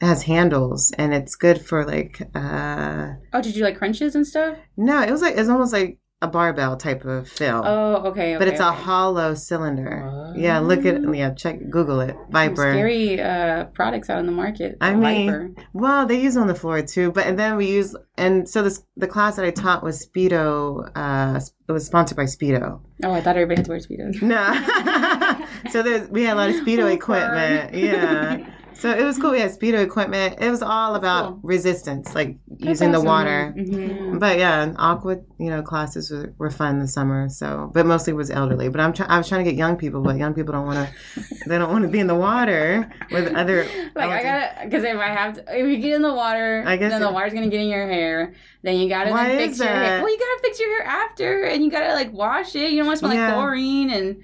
[0.00, 2.20] it has handles, and it's good for like.
[2.34, 4.58] Uh, Oh, did you like crunches and stuff?
[4.76, 7.62] no, it was like it's almost like a barbell type of fill.
[7.64, 8.34] Oh, okay.
[8.34, 10.32] but okay, it's a hollow cylinder.
[10.36, 12.16] Yeah, look at yeah, check Google it.
[12.16, 12.56] Some ViPR.
[12.56, 14.76] scary uh, products out in the market.
[14.80, 15.64] I mean, ViPR.
[15.74, 18.82] Well, they use on the floor too, but and then we use and so this
[18.96, 20.90] the class that I taught was Speedo.
[20.94, 22.80] Uh, it was sponsored by Speedo.
[23.02, 24.22] Oh, I thought everybody had to wear speedos.
[24.22, 27.74] No, so there's we had a lot of Speedo Oh, equipment.
[27.74, 29.30] Yeah, so it was cool.
[29.32, 30.36] We had Speedo equipment.
[30.40, 31.40] It was all about cool.
[31.42, 33.06] resistance, like using the awesome.
[33.06, 33.54] water.
[33.56, 34.18] Mhm.
[34.20, 37.28] But yeah, aqua, you know, classes were, were fun this summer.
[37.28, 38.68] So, but mostly was elderly.
[38.68, 39.10] But I'm trying.
[39.10, 41.24] I was trying to get young people, but young people don't want to.
[41.46, 43.66] they don't want to be in the water with other.
[43.96, 46.64] Like I elder- gotta, because if I have to, if you get in the water,
[46.66, 48.34] I guess then the water's gonna get in your hair.
[48.62, 50.02] Then you gotta then fix your hair.
[50.02, 52.70] Well, you gotta fix your hair after, and you gotta like wash it.
[52.72, 53.26] You don't want to smell Yeah.
[53.28, 54.16] like chlorine, and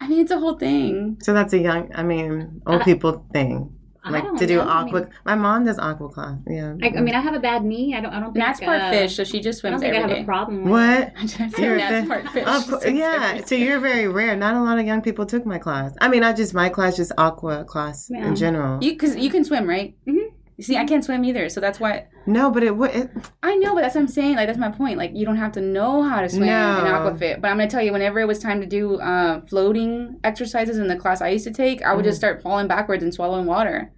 [0.00, 1.18] I mean it's a whole thing.
[1.22, 3.74] So that's a young, I mean, old people thing.
[4.08, 4.62] I Like to do know.
[4.62, 5.00] I aqua.
[5.00, 6.38] mean- my mom does aqua class.
[6.46, 6.74] Yeah.
[6.82, 7.94] I, I mean, I have a bad knee.
[7.94, 8.12] I don't.
[8.12, 9.82] I don't think Nat's part uh, fish, so she just swims.
[9.82, 10.22] I don't swims think I have day.
[10.22, 10.64] a problem.
[10.64, 11.12] With what?
[11.18, 12.46] I just You're Nat's part fish.
[12.46, 13.44] Of course, yeah.
[13.44, 14.36] So you're very rare.
[14.36, 15.94] Not a lot of young people took my class.
[16.00, 18.26] I mean, not just my class, just aqua class Yeah.
[18.26, 18.82] in general.
[18.82, 19.94] you because you can swim, right?
[20.06, 20.34] Mm-hmm.
[20.56, 22.90] You see, I can't swim either, so that's why no, but it would.
[22.90, 23.10] It,
[23.44, 24.34] I know, but that's what I'm saying.
[24.34, 24.98] Like that's my point.
[24.98, 26.78] Like you don't have to know how to swim No.
[26.80, 27.40] in aquafit.
[27.40, 30.88] But I'm gonna tell you, whenever it was time to do uh, floating exercises in
[30.88, 33.92] the class I used to take, I would just start falling backwards and swallowing water.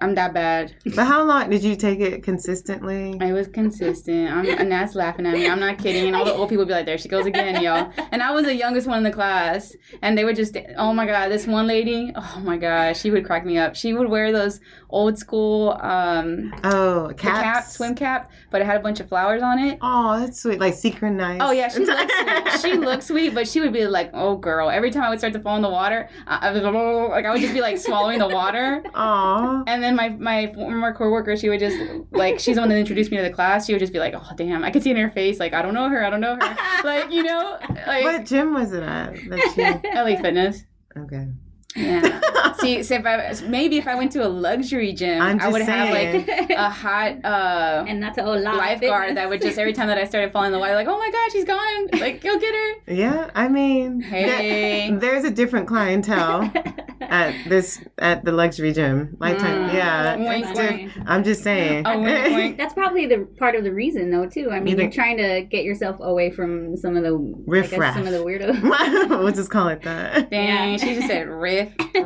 [0.00, 0.74] I'm that bad.
[0.96, 3.18] but how long did you take it consistently?
[3.20, 4.30] I was consistent.
[4.30, 5.46] I'm, and that's laughing at me.
[5.48, 6.06] I'm not kidding.
[6.06, 8.30] And all the old people would be like, "There she goes again, y'all." And I
[8.32, 11.46] was the youngest one in the class, and they would just, oh my god, this
[11.46, 13.76] one lady, oh my gosh, she would crack me up.
[13.76, 14.60] She would wear those
[14.92, 19.58] old school um, Oh, cap, swim cap, but it had a bunch of flowers on
[19.58, 19.78] it.
[19.82, 20.60] Oh, that's sweet.
[20.60, 21.42] Like secret synchronized.
[21.42, 22.60] Oh yeah, she looks sweet.
[22.60, 25.32] She looks sweet, but she would be like, "Oh girl." Every time I would start
[25.32, 28.28] to fall in the water, I, was like, I would just be like swallowing the
[28.28, 28.82] water.
[28.94, 29.64] Aw.
[29.66, 31.76] And then my my former coworker, she would just
[32.12, 33.66] like she's the one that introduced me to the class.
[33.66, 35.62] She would just be like, "Oh damn," I could see in her face, like, "I
[35.62, 38.82] don't know her, I don't know her." like you know, like What gym was it
[38.82, 39.14] at?
[39.28, 39.88] That she...
[39.94, 40.64] LA Fitness.
[40.96, 41.28] okay.
[41.76, 42.20] Yeah.
[42.54, 45.70] See, so if I maybe if I went to a luxury gym, I'm would just
[45.70, 48.56] have like a hot uh and that's a whole lot.
[48.56, 50.98] lifeguard that would just every time that I started falling in the water, like, "Oh
[50.98, 52.70] my god, she's gone!" Like, go get her.
[53.00, 54.88] Yeah, I mean, Hey.
[54.90, 56.50] there- there's a different clientele
[57.00, 59.16] at this at the luxury gym.
[59.20, 59.74] Lifetime, Mm.
[59.74, 60.16] yeah.
[60.16, 60.92] Wink, it's wink.
[61.06, 61.86] I'm just saying.
[61.86, 62.56] Oh, wink, wink.
[62.58, 64.50] That's probably the part of the reason, though, too.
[64.50, 67.70] I mean, You you're trying to get yourself away from some of the I guess
[67.72, 67.94] Riffraff.
[67.94, 69.08] some of the weirdos.
[69.08, 70.30] we'll just call it that.
[70.30, 70.76] Dang, Yeah.
[70.76, 71.59] she just said riff.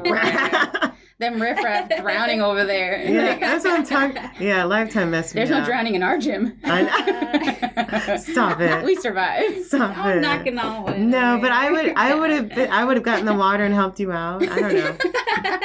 [0.04, 0.90] Right.
[1.18, 3.00] them riffraff drowning over there.
[3.03, 4.31] Yeah, Like, that's what I'm talking.
[4.44, 5.64] Yeah, lifetime messed me There's no up.
[5.66, 6.59] drowning in our gym.
[6.64, 8.85] I Stop it.
[8.85, 9.64] we survived.
[9.66, 10.20] Stop I'm it.
[10.20, 10.98] knocking on wood.
[11.00, 13.64] No, but I would, I would have, been, I would have gotten in the water
[13.64, 14.42] and helped you out.
[14.48, 14.96] I don't know.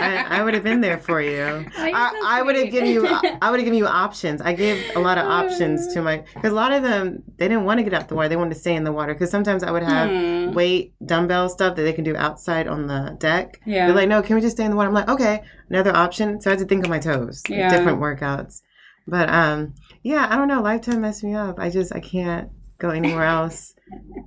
[0.02, 1.40] I, I would have been there for you.
[1.42, 4.42] Oh, I, so I would have given you, I would have given you options.
[4.42, 7.66] I gave a lot of options to my, because a lot of them they didn't
[7.66, 8.30] want to get out the water.
[8.30, 9.14] They wanted to stay in the water.
[9.14, 10.54] Because sometimes I would have Hmm.
[10.54, 13.60] weight dumbbell stuff that they can do outside on the deck.
[13.66, 13.88] Yeah.
[13.88, 14.88] They're like, no, can we just stay in the water?
[14.88, 15.39] I'm like, okay,
[15.70, 16.40] another option.
[16.42, 18.62] So I had to think on my toes, like, different workouts.
[19.08, 19.74] But um,
[20.04, 20.62] yeah, I don't know.
[20.62, 21.60] Lifetime messed me up.
[21.60, 23.74] I just I can't go anywhere else.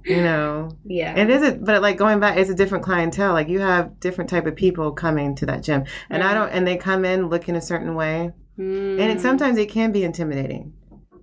[0.04, 1.16] You know, Yeah.
[1.16, 3.32] it is, a, but like going back, it's a different clientele.
[3.32, 6.66] Like you have different type of people coming to that gym, and I don't, and
[6.66, 9.00] they come in looking a certain way, Mm.
[9.00, 10.74] and it, sometimes it can be intimidating,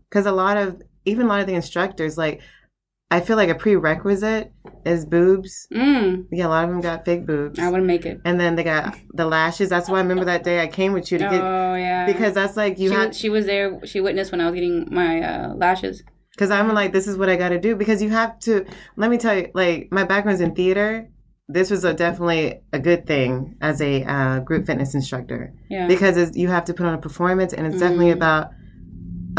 [0.09, 2.41] because a lot of even a lot of the instructors, like
[3.11, 4.51] I feel like a prerequisite
[4.85, 5.67] is boobs.
[5.73, 8.21] Mm, Yeah, a lot of them got fake boobs, I wouldn't make it.
[8.23, 9.69] and then they got the lashes.
[9.69, 12.05] That's why I remember that day I came with you to get Oh yeah.
[12.05, 13.79] because that's like you she, had she was there.
[13.85, 16.03] She witnessed when I was getting my uh, lashes.
[16.33, 17.75] because I'm like, this is what I got to do.
[17.75, 18.65] Because you have to.
[18.95, 21.09] Let me tell you, like my background's in theater.
[21.51, 25.87] This was a, definitely a good thing as a uh, group fitness instructor Yeah.
[25.87, 28.17] because it's, you have to put on a performance, and it's definitely Mhm.
[28.21, 28.51] about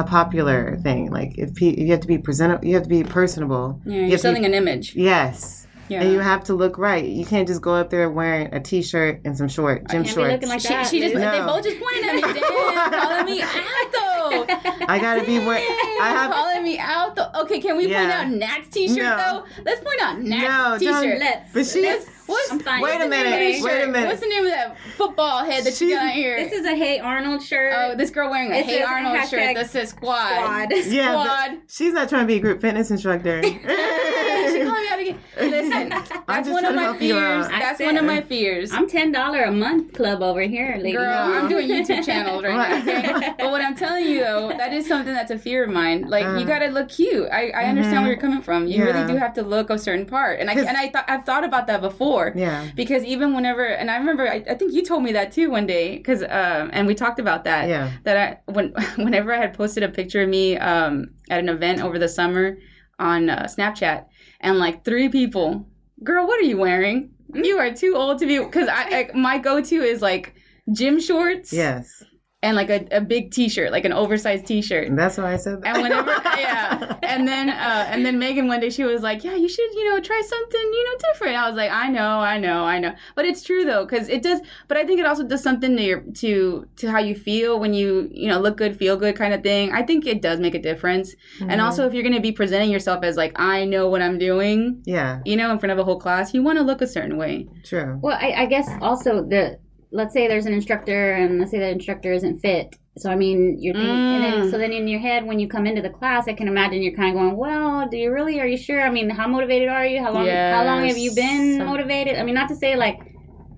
[0.01, 1.11] a popular thing.
[1.11, 3.81] Like if pe- you have to be presentable, you have to be personable.
[3.85, 3.93] yeah.
[3.93, 4.95] you You're have to- selling an image.
[4.97, 5.67] Yes.
[5.89, 6.03] Yeah.
[6.03, 7.05] And you have to look right.
[7.05, 10.11] You can't just go up there wearing a t-shirt and some short gym can't be
[10.13, 10.33] shorts.
[10.33, 11.23] looking like she, that, she just dude.
[11.23, 11.47] they No.
[11.47, 12.41] both just pointed at me.
[12.41, 14.20] Damn, calling me out though.
[14.33, 15.65] I gotta be wearing.
[15.65, 16.31] I Damn, have.
[16.33, 17.31] calling me out though.
[17.43, 19.17] Okay, can we point out Nat's t-shirt No.
[19.57, 19.63] though?
[19.65, 20.43] Let's point out Nat's
[20.83, 21.19] No, don't- t-shirt.
[21.19, 21.53] Let's.
[21.53, 22.81] But she Let's- What's, I'm fine.
[22.81, 24.07] Wait a what's the name of minute, this wait a minute.
[24.07, 26.37] What's the name of that football head that you She's- got on here?
[26.37, 27.73] This is a Hey Arnold shirt.
[27.77, 30.29] oh, this girl wearing a It Hey Arnold hashtag shirt that says squad.
[30.37, 30.69] Squad.
[30.87, 31.59] Yeah, but Squad.
[31.69, 33.43] she's not trying to be a group fitness instructor.
[33.43, 35.19] she calling me out again.
[35.41, 35.89] Listen,
[36.29, 37.49] that's one of my fears.
[37.49, 38.71] That's said- one of my fears.
[38.73, 40.93] I'm ten dollar a month club over here, lady.
[40.93, 43.17] Girl, I'm doing YouTube channels right now.
[43.17, 43.35] Okay?
[43.39, 45.99] but what I'm telling you though, that is something that's a fear of mine.
[46.17, 46.53] Like you Uh.
[46.55, 47.29] gotta look cute.
[47.31, 48.67] I, I understand where you're coming from.
[48.67, 48.91] You Yeah.
[48.91, 51.45] really do have to look a certain part, and I and I thought I've thought
[51.51, 52.33] about that before.
[52.37, 52.69] yeah.
[52.75, 55.67] Because even whenever, and I remember, I, I think you told me that too one
[55.67, 57.69] day, because um, and we talked about that.
[57.69, 57.91] Yeah.
[58.05, 58.67] That I when
[59.07, 62.57] whenever I had posted a picture of me um at an event over the summer
[62.99, 64.05] on uh, Snapchat,
[64.41, 65.67] and like three people,
[66.05, 67.11] girl, what are you wearing?
[67.33, 68.39] You are too old to be.
[68.39, 70.35] Because I, I my go to is like
[70.73, 72.03] gym shorts Yes.
[72.43, 74.89] And like a, a big t-shirt like an oversized t-shirt.
[74.89, 75.75] And that's why I said that.
[75.75, 76.97] and whenever yeah.
[77.03, 79.91] And then uh and then megan one day she was like yeah you should you
[79.91, 81.37] know try something you know different.
[81.37, 82.95] I was like i know i know i know.
[83.15, 85.83] But it's true though because it does but i think it also does something to
[85.83, 89.35] your to to how you feel when you you know look good feel good kind
[89.35, 89.73] of thing.
[89.73, 91.15] I think it does make a difference.
[91.15, 91.51] Mm-hmm.
[91.51, 94.19] and also if you're going to be presenting yourself as like i know what i'm
[94.19, 96.87] doing yeah, you know in front of a whole class you want to look a
[96.87, 97.49] certain way.
[97.65, 97.99] True.
[98.03, 99.59] Well, I, I guess also the
[99.93, 102.77] let's say there's an instructor and let's say that instructor isn't fit.
[102.99, 104.51] So I mean, you're thinking, and then, Mm.
[104.51, 106.95] so then in your head when you come into the class, I can imagine you're
[106.97, 108.41] kind of going, well, do you really?
[108.41, 108.81] Are you sure?
[108.81, 110.03] I mean, how motivated are you?
[110.03, 110.27] How long?
[110.27, 112.17] How long have you been motivated?
[112.19, 112.99] I mean, not to say like,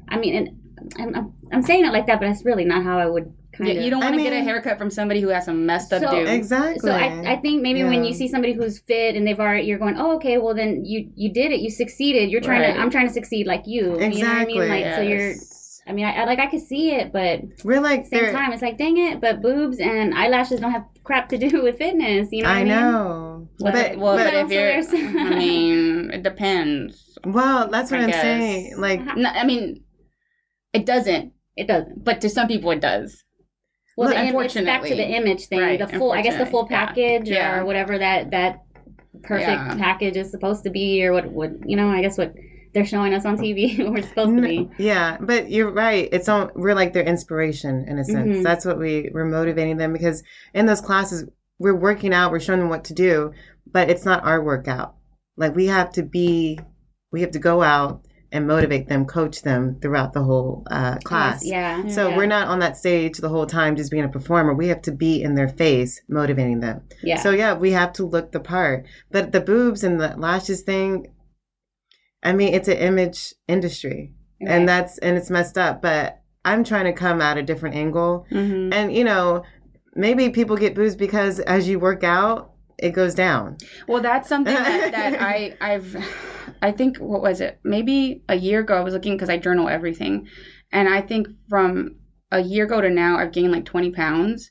[0.09, 0.49] I mean, and
[0.99, 3.69] I'm, I'm, I'm saying it like that, but it's really not how I would kind
[3.69, 3.85] yeah, of.
[3.85, 6.11] you don't want to get a haircut from somebody who has some messed up So-
[6.11, 6.79] dude Exactly.
[6.81, 9.79] So I, I think maybe when you see somebody who's fit and they've already, you're
[9.79, 12.31] going, oh, okay, well then you you did it, you succeeded.
[12.31, 12.75] You're trying Right.
[12.75, 13.95] to, I'm trying to succeed like you.
[13.95, 14.19] Exactly.
[14.21, 14.69] You know what I mean?
[14.69, 15.35] Like so you're.
[15.87, 15.91] Yes.
[15.91, 18.63] I mean, I, I like I could see it, but We're like same time, it's
[18.63, 22.29] like, dang it, but boobs and eyelashes don't have crap to do with fitness.
[22.33, 22.69] You know what I, I mean?
[22.69, 23.49] know.
[23.61, 27.19] Well, But, well, but- but if So you're, I mean, it depends.
[27.25, 28.23] well, that's what I I'm guess.
[28.23, 28.75] saying.
[28.79, 29.15] Like, uh-huh.
[29.17, 29.83] No, I mean,
[30.73, 32.05] it doesn't, It doesn't.
[32.05, 33.25] but to some people it does.
[33.97, 35.61] Well, Look, the im- it's back to the image thing.
[35.61, 37.17] Right, the full, I guess, the full unfortunately, yeah.
[37.19, 37.59] package Yeah.
[37.59, 38.61] or whatever that that
[39.23, 39.77] perfect Yeah.
[39.77, 41.91] package is supposed to be, or what would you know.
[41.91, 42.33] I guess what
[42.73, 44.71] they're showing us on TV, we're supposed to be.
[44.79, 46.09] yeah, but you're right.
[46.13, 46.51] It's on.
[46.55, 48.39] We're like their inspiration in a sense.
[48.39, 48.43] Mhm.
[48.43, 50.23] That's what we we're motivating them because
[50.55, 52.33] in those classes we're working out.
[52.33, 53.33] We're showing them what to do,
[53.71, 54.95] but it's not our workout.
[55.37, 56.59] Like we have to be.
[57.11, 61.45] We have to go out and motivate them, coach them throughout the whole uh, class.
[61.45, 61.87] Yeah.
[61.89, 62.17] So yeah.
[62.17, 64.55] we're not on that stage the whole time just being a performer.
[64.55, 66.83] We have to be in their face, motivating them.
[67.03, 67.19] Yeah.
[67.21, 68.87] So yeah, we have to look the part.
[69.11, 71.13] But the boobs and the lashes thing,
[72.23, 74.51] I mean, it's an image industry, Right.
[74.53, 75.83] and that's and it's messed up.
[75.83, 78.73] But I'm trying to come at a different angle, Mm-hmm.
[78.73, 79.43] and you know,
[79.95, 83.57] maybe people get boobs because as you work out, it goes down.
[83.87, 85.97] Well, that's something that, that I I've
[86.61, 87.61] I think what was it?
[87.65, 90.29] Maybe a year ago I was looking because I journal everything,
[90.71, 91.97] and I think from
[92.31, 94.51] a year ago to now I've gained like twenty pounds.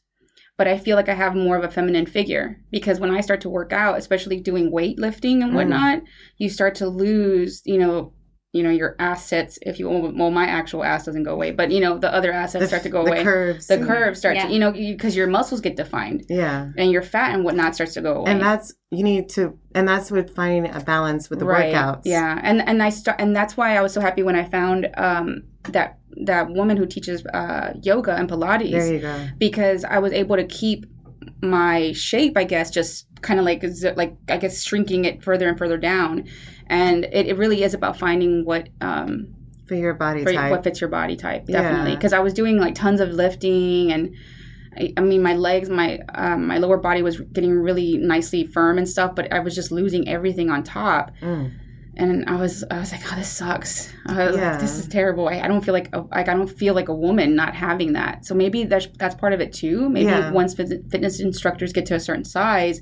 [0.62, 3.42] But I feel like I have more of a feminine figure because when I start
[3.42, 5.56] to work out, especially doing weightlifting and Mm.
[5.56, 6.04] whatnot,
[6.38, 8.14] you start to lose, you know,
[8.54, 11.80] you know your assets if you well my actual ass doesn't go away but you
[11.80, 13.68] know the other assets The- start to go the away curves.
[13.68, 14.48] the curves start Yeah.
[14.48, 16.68] to you know because your muscles get defined Yeah.
[16.78, 19.88] and your fat and whatnot starts to go away And that's you need to, and
[19.88, 22.02] that's with finding a balance with the right workouts.
[22.04, 24.90] yeah and and i start and that's why i was so happy when i found
[24.98, 29.28] um that that woman who teaches uh yoga and pilates There you go.
[29.38, 30.86] because I was able to keep
[31.42, 33.64] my shape, I guess, just kind of like
[33.96, 36.26] like I guess shrinking it further and further down,
[36.68, 39.28] and it, it really is about finding what um
[39.68, 40.52] For your body for type.
[40.52, 44.16] what fits your body type definitely because I was doing like tons of lifting and.
[44.74, 48.78] I, I mean, my legs, my um, my lower body was getting really nicely firm
[48.78, 51.52] and stuff, but I was just losing everything on top, Mm.
[51.98, 53.92] And I was I was like, oh, this sucks.
[54.08, 54.52] I was Yeah.
[54.52, 55.28] like, this is terrible.
[55.28, 57.94] I, I don't feel like a, like I don't feel like a woman not having
[57.94, 58.26] that.
[58.26, 59.90] So maybe that's that's part of it too.
[59.90, 60.32] Maybe Yeah.
[60.32, 62.82] once fit- fitness instructors get to a certain size,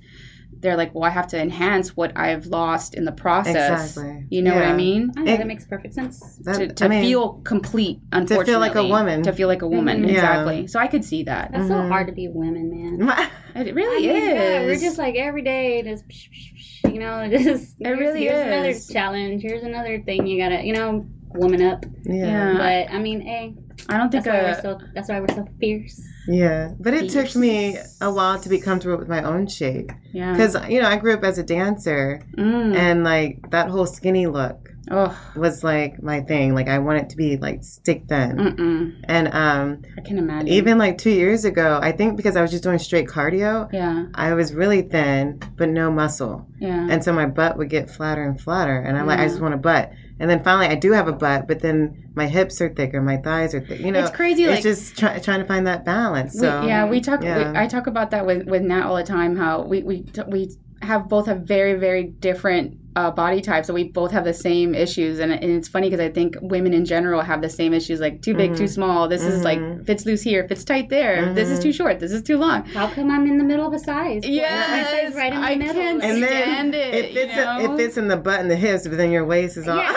[0.62, 3.95] they're like, well, I have to enhance what I've lost in the process.
[3.98, 4.26] Exactly.
[4.30, 5.12] You know what I mean?
[5.15, 6.19] I know It- that makes perfect sense.
[6.43, 8.45] That- to, to I mean, feel complete, unfortunately.
[8.45, 9.24] To feel like a woman.
[9.24, 10.08] To feel like a woman, Mhm.
[10.10, 10.13] Yeah.
[10.15, 10.67] exactly.
[10.67, 11.52] So I could see that.
[11.54, 11.88] That's so Mhm.
[11.89, 12.69] hard to be women,
[13.00, 13.12] man.
[13.56, 14.38] It really I mean, is.
[14.60, 18.22] God, we're just like every day, just psh, psh, psh, you know, just It really
[18.22, 18.46] here's is.
[18.48, 19.42] another challenge.
[19.42, 21.86] Here's another thing you gotta, you know, woman up.
[22.04, 22.26] yeah.
[22.26, 22.54] Yeah.
[22.88, 23.56] But I mean, hey,
[23.88, 24.86] I don't think that's why a, we're so.
[24.94, 26.02] That's why we're so fierce.
[26.28, 26.72] Yeah.
[26.80, 29.92] But it took me a while to be comfortable with my own shape.
[30.12, 30.32] yeah.
[30.34, 32.76] Because, you know, I grew up as a dancer Mm.
[32.76, 36.54] and like that whole skinny look oh, was like my thing.
[36.54, 38.38] Like I wanted to be like stick thin.
[38.38, 39.02] mm-mm.
[39.06, 40.47] And um I can imagine.
[40.47, 44.06] even like two years ago, I think because I was just doing straight cardio, yeah,
[44.15, 46.47] I was really thin but no muscle.
[46.60, 46.88] yeah.
[46.89, 48.78] And so my butt would get flatter and flatter.
[48.80, 49.91] And I'm like, I just want a butt.
[50.21, 53.17] And then finally I do have a butt, but then my hips are thicker, my
[53.17, 53.80] thighs are thick.
[53.80, 54.43] You know, it's crazy.
[54.43, 56.34] it's Like just try, trying to find that balance.
[56.34, 57.23] we, So yeah, we talk.
[57.23, 57.52] yeah.
[57.54, 59.38] We, I talk about that with with Nat all the time.
[59.38, 63.86] How we we we have both have very very different uh, body types, so we
[64.02, 65.20] both have the same issues.
[65.20, 68.16] And, and it's funny because I think women in general have the same issues, like
[68.22, 68.58] too big, Mhm.
[68.62, 69.08] too small.
[69.08, 69.86] This is like Mhm.
[69.88, 71.34] fits loose here, fits tight there.
[71.34, 72.00] This is too short.
[72.04, 72.60] This is too long.
[72.80, 73.90] How come I'm in the middle of a size?
[73.90, 75.74] Why is my Yes, size right in the I middle.
[75.82, 77.74] can't and then stand it, it fits you know?
[77.74, 79.80] it fits in the butt and the hips, but then your waist is all.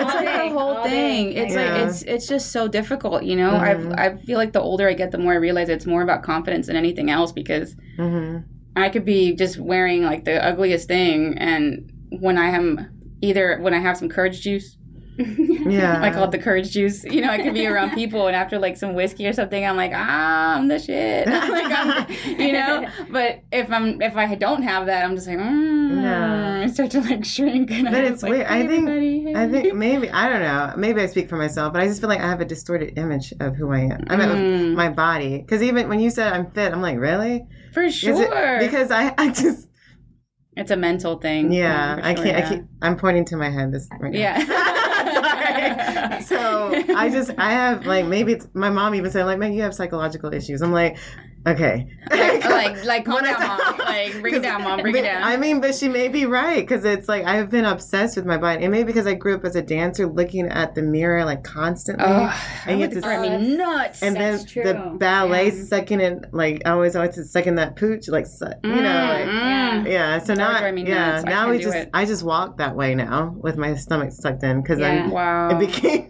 [0.00, 1.30] It's like day, a whole all thing.
[1.30, 1.36] day.
[1.42, 1.62] It's Yeah.
[1.74, 3.50] like it's it's just so difficult, you know.
[3.68, 3.72] I
[4.04, 6.66] I feel like the older I get, the more I realize it's more about confidence
[6.68, 7.68] than anything else because
[8.76, 12.88] I could be just wearing like the ugliest thing, and when I am
[13.22, 14.76] either when I have some courage juice,
[15.18, 16.00] Yeah.
[16.00, 17.04] I call it the courage juice.
[17.04, 19.76] You know, I can be around people, and after like some whiskey or something, I'm
[19.76, 21.28] like, ah, I'm the shit.
[21.28, 22.88] I'm like, I'm, you know.
[23.10, 26.62] But if I'm if I don't have that, I'm just like, mm.
[26.62, 27.70] I start to like shrink.
[27.70, 28.46] And But I'm it's like, weird.
[28.46, 30.72] I think- I think maybe I don't know.
[30.76, 33.32] Maybe I speak for myself, but I just feel like I have a distorted image
[33.40, 34.04] of who I am.
[34.08, 34.74] I mean, Mm.
[34.74, 35.38] my body.
[35.38, 37.46] Because even when you said I'm fit, I'm like, really?
[37.72, 38.56] for sure.
[38.56, 39.68] it- because I, I just
[40.60, 41.50] it's a mental thing.
[41.52, 42.26] yeah, for I can't.
[42.26, 42.46] yeah.
[42.46, 42.64] I keep.
[42.82, 43.72] I'm pointing to my head.
[43.72, 44.12] This right.
[44.12, 44.38] Yeah.
[46.20, 46.22] Sorry.
[46.22, 49.62] So I just I have like maybe it's, my mom even said like man you
[49.62, 50.60] have psychological issues.
[50.60, 50.98] I'm like
[51.46, 51.86] okay.
[52.10, 53.78] like, like, like, calm down, mom.
[53.78, 54.80] Like, bring it down, mom.
[54.80, 55.22] Bring it down.
[55.22, 58.36] I mean, but she may be right because it's like I've been obsessed with my
[58.36, 61.44] body, and maybe because I grew up as a dancer, looking at the mirror like
[61.44, 62.34] constantly, Ugh,
[62.66, 64.02] and you that have would to drive me nuts.
[64.02, 64.98] and then That's the true.
[64.98, 65.64] ballet Yeah.
[65.64, 69.84] sucking in like I always always sucking that pooch like su- you know like Mm,
[69.84, 69.90] mm.
[69.90, 70.18] yeah.
[70.18, 71.24] So That now would I- drive me yeah nuts.
[71.24, 71.90] Now can't we just it.
[71.94, 75.04] I just walk that way now with my stomach sucked in because Yeah.
[75.04, 75.50] I'm Wow.
[75.50, 76.08] it became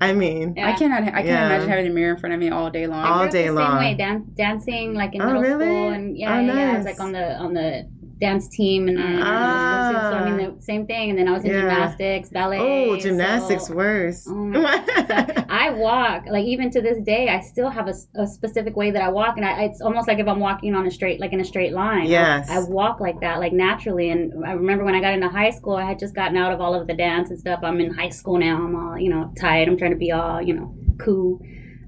[0.00, 0.68] I mean Yeah.
[0.68, 1.02] I cannot.
[1.04, 1.46] I can't Yeah.
[1.46, 3.04] imagine having a mirror in front of me all day long.
[3.04, 3.70] All I grew up day the long.
[3.70, 5.64] Same way, dan- dancing like in Oh, middle really?
[5.64, 6.98] school, and yeah, Oh, yeah, yeah, I was nice.
[6.98, 10.08] like on the on the dance team, and, and Ah.
[10.10, 11.10] so I mean the same thing.
[11.10, 11.60] And then I was in Yeah.
[11.60, 12.58] gymnastics, ballet.
[12.58, 17.28] oh gymnastics so- worse Oh my So I walk like even to this day.
[17.28, 20.26] I still have a specific way that I walk, and I, it's almost like if
[20.28, 22.06] I'm walking on a straight, like in a straight line.
[22.06, 22.48] Yes.
[22.50, 24.10] I, I walk like that, like naturally.
[24.10, 26.60] And I remember when I got into high school, I had just gotten out of
[26.60, 27.60] all of the dance and stuff.
[27.62, 28.56] I'm in high school now.
[28.64, 29.68] I'm all you know tight.
[29.68, 31.40] I'm trying to be all you know cool.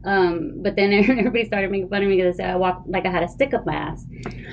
[0.08, 3.22] Um, but then everybody started making fun of me because I walked like I had
[3.22, 4.04] a stick up my ass,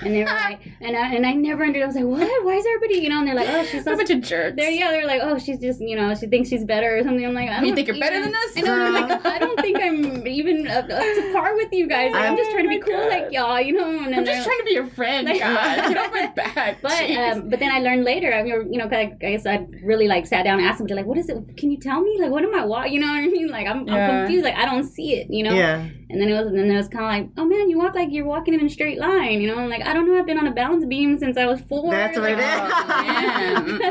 [0.04, 1.84] and they were like, and I and I never understood.
[1.84, 2.46] I was like, what?
[2.46, 3.20] Why is everybody, you know?
[3.20, 4.56] And they're like, oh, she's so a bunch of jerks.
[4.58, 7.26] they're yeah, they're like, oh, she's just you know, she thinks she's better or something.
[7.26, 8.58] I'm like, I You don't think you're better than us?
[8.58, 8.74] I know.
[8.86, 12.12] I'm like, I don't think I'm even up, up to par with you guys.
[12.12, 13.10] Like, I'm just trying to be cool God.
[13.10, 13.88] like y'all, you know.
[14.06, 15.76] And I'm just trying to be your friend, Like- God.
[15.94, 16.82] Get off my back.
[16.82, 18.34] but um, but then I learned later.
[18.34, 20.80] I mean, you know, 'cause I, I guess I really like sat down and asked
[20.80, 21.38] them, like, what is it?
[21.58, 22.18] Can you tell me?
[22.20, 22.66] Like, what am I?
[22.66, 22.84] Wa-?
[22.86, 23.48] You know what I mean?
[23.48, 23.94] Like, I'm, Yeah.
[23.96, 24.44] I'm confused.
[24.46, 25.28] Like, I don't see it.
[25.30, 25.45] You know.
[25.54, 27.78] Yeah And then it was, and then it was kind of like, oh man, you
[27.78, 29.42] walk like you're walking in a straight line.
[29.42, 30.18] You know, I'm like, I don't know.
[30.18, 31.92] I've been on a balance beam since I was four.
[31.92, 33.82] That's what it Like, is.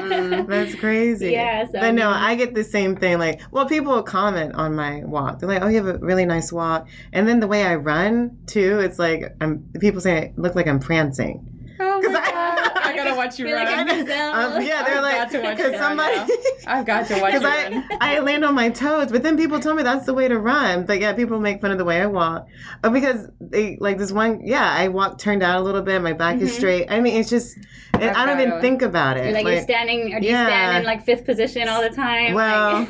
[0.41, 1.33] Oh, That's crazy.
[1.33, 3.19] Yeah, so, but no, I get the same thing.
[3.19, 5.39] Like, well, people will comment on my walk.
[5.41, 8.39] They're like, "Oh, you have a really nice walk," and then the way I run
[8.47, 8.81] too.
[8.81, 11.47] It's like I'm people say I look like I'm prancing.
[11.81, 12.73] Oh my I- God.
[12.85, 13.89] I gotta watch watch you Feel like run.
[14.55, 16.33] Um, yeah, they're I've like got to watch because somebody.
[16.67, 17.85] I've got to watch you Because run.
[18.01, 20.39] I, I land on my toes, but then people tell me that's the way to
[20.39, 20.87] run.
[20.87, 22.47] But yeah, people make fun of the way I walk.
[22.83, 26.13] Uh, because they like this one, yeah, I walk turned out a little bit, my
[26.13, 26.87] back is straight.
[26.91, 29.25] I mean, it's just, it, I've don't even think about it.
[29.25, 30.47] You're like, you're standing, or do you yeah.
[30.47, 32.35] stand in like fifth position all the time?
[32.35, 32.81] Well,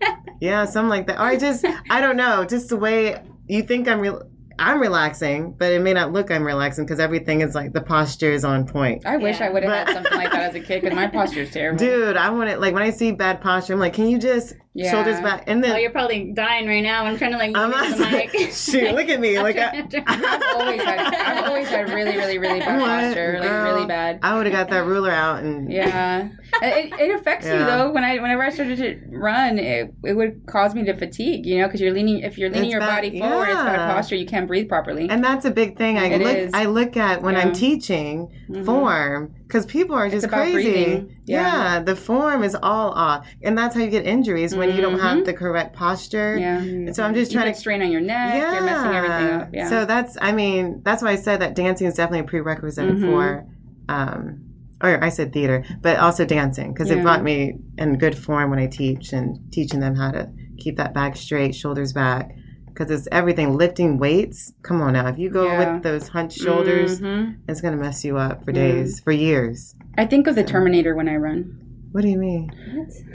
[0.00, 1.18] Like- yeah, something like that.
[1.18, 4.22] Or I just, I don't know, just the way you think I'm real.
[4.58, 8.30] I'm relaxing, but it may not look I'm relaxing because everything is like the posture
[8.30, 9.04] is on point.
[9.06, 9.46] I wish Yeah.
[9.46, 11.78] I would have had something like that as a kid because my posture is terrible.
[11.78, 14.54] Dude, I want it like when I see bad posture, I'm like, can you just
[14.76, 14.90] Yeah.
[14.90, 15.44] shoulders back?
[15.46, 17.04] And oh, you're probably dying right now.
[17.04, 18.30] I'm trying to like I'm not at the mic.
[18.52, 19.38] shoot, look at me.
[19.40, 23.48] Like I, I've always had I've always had really really really bad What, posture, like
[23.48, 23.72] girl?
[23.74, 24.18] really bad.
[24.22, 26.28] I would have got that ruler out and Yeah,
[26.60, 27.92] it, it affects you though.
[27.92, 31.46] When I whenever I started to run, it, it would cause me to fatigue.
[31.46, 33.94] You know, because you're leaning if you're leaning It's your bad- body forward, it's bad
[33.94, 34.16] posture.
[34.16, 35.08] You can't breathe properly.
[35.08, 35.98] And that's a big thing.
[35.98, 36.50] I It look is.
[36.52, 37.54] I look at when I'm Yeah.
[37.54, 38.64] teaching Mhm.
[38.66, 41.06] form because people are just crazy.
[41.26, 41.76] Yeah.
[41.76, 41.82] Yeah.
[41.82, 45.18] the form is all off, and that's how you get injuries when you don't have
[45.18, 45.24] Mhm.
[45.26, 46.36] the correct posture.
[46.36, 47.58] Yeah, And so I'm just you trying to.
[47.58, 48.34] strain on your neck.
[48.34, 48.54] Yeah.
[48.54, 49.48] You're messing everything up.
[49.52, 49.68] Yeah.
[49.68, 53.00] So that's I mean that's why I said that dancing is definitely a prerequisite Mhm.
[53.08, 53.46] for.
[53.88, 54.40] Um,
[54.82, 58.58] or I said theater, but also dancing because it brought me in good form when
[58.58, 62.32] I teach and teaching them how to keep that back straight, shoulders back.
[62.74, 64.52] Because it's everything lifting weights.
[64.62, 65.74] Come on now, if you go Yeah.
[65.74, 67.36] with those hunched shoulders, Mhm.
[67.48, 68.62] it's gonna mess you up for Yeah.
[68.66, 69.76] days, for years.
[69.96, 71.56] I think of the Terminator when I run.
[71.92, 72.50] What do you mean?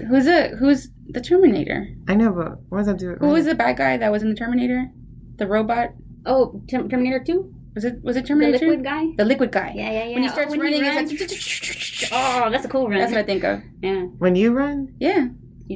[0.08, 0.52] Who's it?
[0.60, 1.88] Who's the Terminator?
[2.08, 3.16] I know, but what does that do?
[3.20, 4.90] Who was the bad guy that was in the Terminator?
[5.38, 5.90] The robot?
[6.26, 8.02] oh, Term- Terminator Two, Was it?
[8.04, 8.54] Was it Terminator?
[8.54, 8.84] the Terminator?
[8.84, 9.24] liquid guy.
[9.24, 9.74] The liquid guy.
[9.76, 10.14] Yeah, yeah, yeah.
[10.16, 11.12] When he starts oh, when running, runs.
[11.14, 12.12] it's like.
[12.14, 12.98] oh, that's a cool run.
[13.00, 13.62] That's what I think of.
[13.82, 14.94] yeah, When you run?
[15.00, 15.28] Yeah.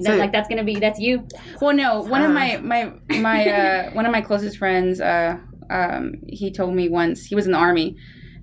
[0.01, 1.27] So- like that's gonna be that's you.
[1.61, 2.01] Well, no.
[2.01, 4.99] One of my my my uh, one of my closest friends.
[4.99, 5.37] Uh,
[5.69, 7.95] um, he told me once he was in the army,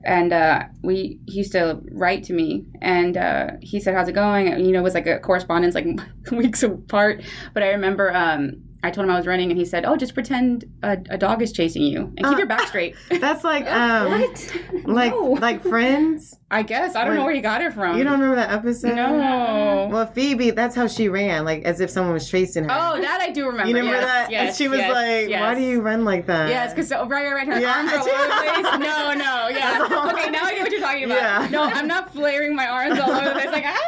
[0.04, 4.12] and uh, we he used to write to me, and uh, he said, "How's it
[4.12, 5.86] going?" And, you know, it was like a correspondence, like
[6.32, 7.22] weeks apart.
[7.54, 8.14] But I remember.
[8.14, 11.18] Um, I told him I was running, and he said, "Oh, just pretend a, a
[11.18, 12.38] dog is chasing you, and keep Ah.
[12.38, 14.52] your back straight." That's like um, what?
[14.86, 15.22] like No.
[15.32, 16.36] like Friends.
[16.52, 17.96] I guess I don't know where he got it from.
[17.96, 18.96] You don't remember that episode?
[18.96, 19.88] No.
[19.92, 22.70] Well, Phoebe, that's how she ran, like as if someone was chasing her.
[22.72, 23.68] Oh, that I do remember.
[23.70, 24.30] you remember yes, that?
[24.32, 25.40] Yes, and she was yes, like, yes.
[25.40, 27.46] "Why do you run like that?" Yes, because so, right, right, right.
[27.48, 27.76] Her Yeah.
[27.76, 28.78] arms are all over the place.
[28.80, 30.10] No, no, yeah.
[30.12, 31.20] Okay, now I get what you're talking about.
[31.20, 31.48] Yeah.
[31.50, 33.46] No, I'm not flaring my arms all over the place.
[33.52, 33.78] Like, ah,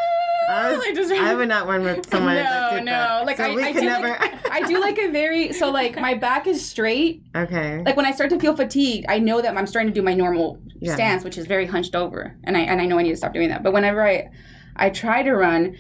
[0.69, 1.13] I, was, like just.
[1.13, 2.91] I would not run with someone no, that did no.
[2.93, 3.27] that.
[3.27, 4.09] Like so I, I do never.
[4.09, 7.23] like, I do like a very so like my back is straight.
[7.35, 7.83] okay.
[7.85, 10.15] Like when I start to feel fatigued, I know that I'm starting to do my
[10.15, 10.95] normal Yeah.
[10.95, 13.33] stance, which is very hunched over, and I and I know I need to stop
[13.35, 13.63] doing that.
[13.63, 14.31] But whenever I
[14.77, 15.77] I try to run,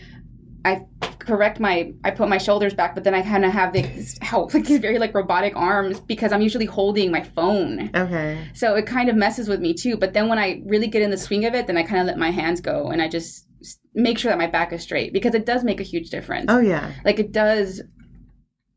[0.64, 0.86] I
[1.18, 4.48] correct my I put my shoulders back, but then I kind of have this how
[4.52, 7.90] like these very like robotic arms because I'm usually holding my phone.
[7.94, 8.38] okay.
[8.54, 9.96] So it kind of messes with me too.
[9.96, 12.06] But then when I really get in the swing of it, then I kind of
[12.06, 13.46] let my hands go and I just
[13.94, 16.46] make sure that my back is straight because it does make a huge difference.
[16.48, 16.92] Oh yeah.
[17.04, 17.86] Like it does it-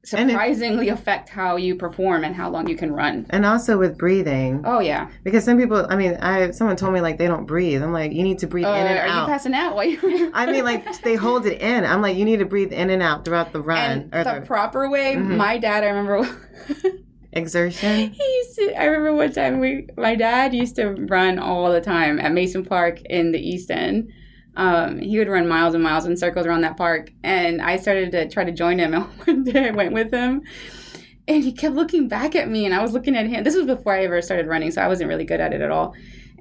[0.08, 3.26] surprisingly affect how you perform and how long you can run.
[3.32, 5.10] And also with breathing, Oh yeah.
[5.24, 5.86] because some people.
[5.90, 7.82] I mean, I someone told me like they don't breathe.
[7.82, 9.08] I'm like, you need to breathe Uh, in and out.
[9.18, 10.32] are you passing out while you?
[10.34, 11.84] I mean, like they hold it in.
[11.86, 14.40] I'm like, you need to breathe in and out throughout the run and or the
[14.42, 15.16] the proper way.
[15.16, 15.38] Mhm.
[15.38, 16.30] My dad, I remember.
[17.34, 18.12] exertion.
[18.14, 18.80] He used to.
[18.80, 22.64] I remember one time we, my dad used to run all the time at Mason
[22.64, 24.10] Park in the East End.
[24.56, 28.12] Um, he would run miles and miles in circles around that park, and I started
[28.12, 28.94] to try to join him.
[28.96, 30.44] And one day I went with him,
[31.28, 33.44] and he kept looking back at me, and I was looking at him.
[33.44, 35.72] This was before I ever started running, so I wasn't really good at it at
[35.72, 35.94] all.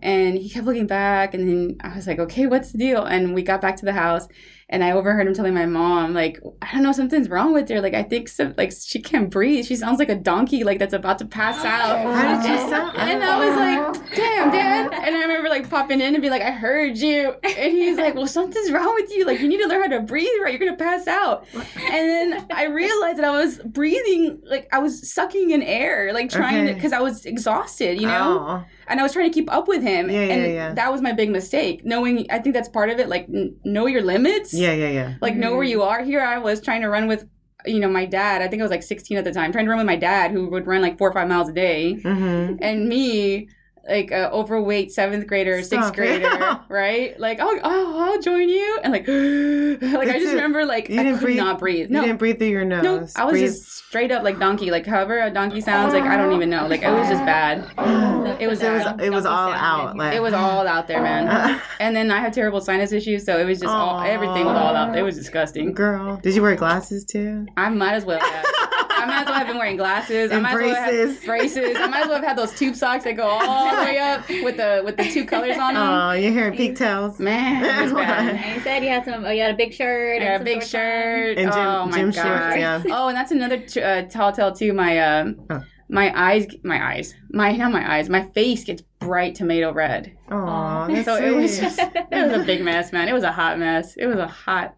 [0.03, 3.35] And he kept looking back, and then I was like, "Okay, what's the deal?" And
[3.35, 4.29] we got back to the house,
[4.75, 7.81] and I overheard him telling my mom, like, I don't know, something's wrong with her.
[7.81, 9.65] Like, I think some, like she can't breathe.
[9.67, 12.01] She sounds like a donkey, like that's about to pass out.
[12.13, 12.97] How did you sound?
[12.99, 14.93] And I was like, damn, dad.
[14.93, 17.37] And I remember like popping in and be like, I heard you.
[17.45, 19.25] And he's like, well, something's wrong with you.
[19.25, 20.51] Like, you need to learn how to breathe right.
[20.51, 21.47] You're going to pass out.
[21.55, 26.31] And then I realized that I was breathing, like, I was sucking in air, like
[26.31, 28.39] trying to, because I was exhausted, you know?
[28.41, 28.65] Oh.
[28.87, 30.11] And I was trying to keep up with him.
[30.11, 30.75] Yeah, yeah, and yeah.
[30.75, 31.85] that was my big mistake.
[31.85, 34.53] Knowing, I think that's part of it, like, n- know your limits.
[34.53, 35.15] Yeah, yeah, yeah.
[35.21, 36.03] Like, know where you are.
[36.05, 37.27] Here I was trying to run with,
[37.67, 38.43] you know, my dad.
[38.43, 40.31] I think I was like 16 at the time, trying to run with my dad,
[40.33, 42.57] who would run like four or five miles a day Mm-hmm.
[42.61, 43.49] and me
[43.89, 45.97] like a overweight seventh grader sixth Stop it.
[46.23, 49.07] grader right like oh, oh i'll join you and like
[49.93, 50.37] like i just it.
[50.37, 52.83] remember like You i didn't could breathe- not breathe You didn't breathe through your nose.
[52.83, 56.05] no i was Breathe- just straight up like donkey like however a donkey sounds like
[56.05, 57.59] i don't even know like it was just bad
[58.41, 59.97] it was It was it was all out.
[59.97, 63.39] Like it was all out there man and then i have terrible sinus issues so
[63.39, 66.17] it was just all everything was all out there it was disgusting girl.
[66.23, 67.47] Did you wear glasses too?
[67.57, 68.45] i might as well have.
[69.05, 70.31] I might as well have been wearing glasses.
[70.31, 71.25] I And might as well have braces.
[71.25, 71.77] braces.
[71.77, 74.29] I might as well have had those tube socks that go all the way up
[74.29, 75.83] with the with the two colors on them.
[75.83, 77.19] Oh, your hair and pigtails.
[77.21, 78.55] Man, it was bad.
[78.57, 79.25] You said you had some.
[79.25, 80.23] Oh, you had a big shirt.
[80.23, 81.39] I and a big shirt.
[81.39, 82.15] And gym- oh my gym god.
[82.53, 82.83] shorts, yeah.
[82.97, 84.73] Oh, and that's another t- uh, tall tale too.
[84.73, 85.63] My um, Oh.
[85.89, 88.09] my eyes, my eyes, my not my eyes.
[88.09, 90.17] My face gets bright tomato red.
[90.31, 93.09] Oh, that's So it was just it was a big mess, man.
[93.09, 93.95] It was a hot mess.
[93.97, 94.77] It was a hot,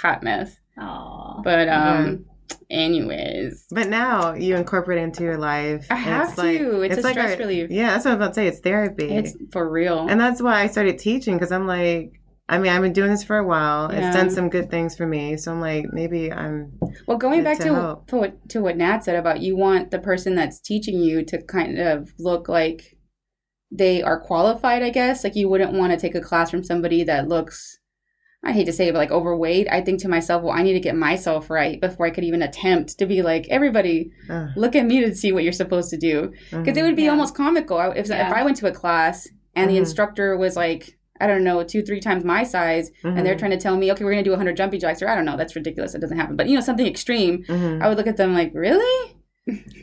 [0.00, 0.56] hot mess.
[0.78, 1.42] Aw.
[1.42, 2.24] But um,
[2.70, 5.86] anyways, But now you incorporate it into your life.
[5.90, 6.82] I have It's like- to.
[6.82, 7.70] It's a stress relief.
[7.70, 8.46] Yeah, that's what I was about to say.
[8.46, 9.10] It's therapy.
[9.10, 10.06] it's for real.
[10.08, 12.12] and that's why I started teaching because I'm like,
[12.48, 13.92] I mean, I've been doing this for a while.
[13.92, 14.08] Yeah.
[14.08, 15.36] It's done some good things for me.
[15.36, 16.72] So I'm like, maybe I'm.
[17.06, 20.00] Well, going back to to, to what to what Nat said about you want the
[20.00, 22.96] person that's teaching you to kind of look like
[23.70, 25.22] they are qualified, I guess.
[25.22, 27.78] Like you wouldn't want to take a class from somebody that looks
[28.42, 29.68] I hate to say it, but like overweight.
[29.70, 32.40] I think to myself, well, I need to get myself right before I could even
[32.40, 35.98] attempt to be like, everybody, Uh, look at me to see what you're supposed to
[35.98, 36.32] do.
[36.50, 37.10] Because it would be Yeah.
[37.10, 38.26] almost comical if, Yeah.
[38.28, 39.78] if I went to a class and the Mhm.
[39.80, 43.50] instructor was like, I don't know, two, three times my size, and they're mhm, trying
[43.50, 45.36] to tell me, okay, we're going to do 100 jumpy jacks, or I don't know,
[45.36, 45.94] that's ridiculous.
[45.94, 46.34] it doesn't happen.
[46.36, 47.44] But, you know, something extreme.
[47.46, 47.82] mhm.
[47.82, 49.16] I would look at them like, really?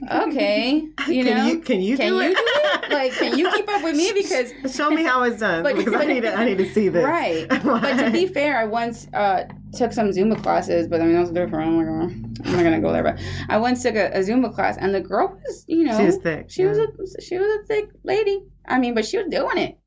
[0.10, 0.88] Okay.
[1.08, 1.47] You can know?
[1.47, 2.36] you can you Can do you it?
[2.36, 2.91] do it?
[2.91, 4.12] Like, can you keep up with me?
[4.14, 6.89] Because Show me how it's done But- because I need to I need to see
[6.89, 7.03] this.
[7.05, 7.47] Right.
[7.64, 9.43] But to be fair, I once uh,
[9.74, 11.70] took some Zumba classes, but I mean, that was different.
[11.70, 12.03] I'm, oh,
[12.45, 13.03] I'm not going to go there.
[13.03, 16.05] But I once took a, a Zumba class, and the girl was, you know, she
[16.05, 16.45] was thick.
[16.49, 16.88] she was a
[17.22, 18.43] she was a thick lady.
[18.66, 19.78] I mean, but she was doing it.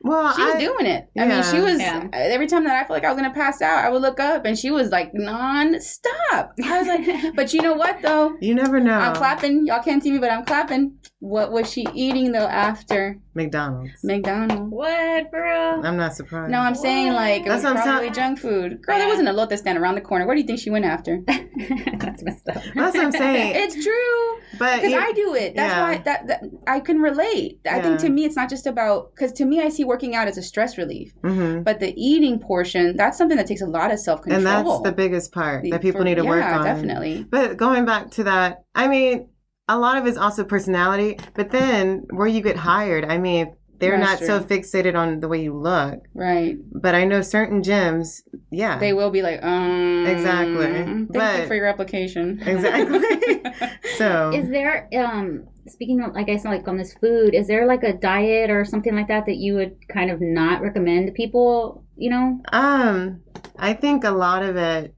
[0.00, 0.34] Well.
[0.34, 1.08] She was I, doing it.
[1.18, 2.08] I mean, she was Yeah.
[2.12, 4.20] Uh, every time that I felt like I was gonna pass out, I would look
[4.20, 6.52] up, and she was like non-stop.
[6.64, 8.36] I was like, but you know what though?
[8.40, 8.98] You never know.
[8.98, 9.66] I'm clapping.
[9.66, 10.98] Y'all can't see me, but I'm clapping.
[11.20, 13.92] What was she eating though after McDonald's.
[14.04, 14.70] McDonald's?
[14.70, 15.82] what, bro?
[15.82, 16.52] I'm not surprised.
[16.52, 18.14] No, I'm saying like it was That's what I'm probably saying.
[18.14, 18.82] junk food.
[18.82, 20.26] Girl, there wasn't a lotus stand around the corner.
[20.26, 21.20] What do you think she went after?
[21.26, 22.62] That's messed up.
[22.74, 23.54] That's what I'm saying.
[23.56, 25.54] It's true but because I do it.
[25.56, 25.82] That's yeah.
[25.82, 27.60] why that, that I can relate.
[27.68, 30.28] I think to me, it's not just about because to me, I see working out
[30.28, 31.12] as a stress relief.
[31.22, 31.64] Mhm.
[31.64, 34.38] But the eating portion, that's something that takes a lot of self control.
[34.38, 36.64] and that's the biggest part that people need to work on.
[36.64, 37.26] definitely.
[37.28, 39.28] But going back to that, I mean,
[39.68, 41.18] a lot of it's also personality.
[41.34, 43.54] But then where you get hired, I mean,
[43.84, 46.00] they're That's not so fixated on the way you look.
[46.14, 46.56] Right.
[46.72, 50.66] But I know certain gyms, yeah, They will be like, um, Exactly.
[51.12, 52.40] Thank you for your application.
[52.46, 53.42] Exactly.
[53.98, 57.66] so Is there um speaking of like I guess like on this food, is there
[57.66, 61.12] like a diet or something like that that you would kind of not recommend to
[61.12, 62.40] people, you know?
[62.52, 63.20] um,
[63.58, 64.94] I think a lot of it,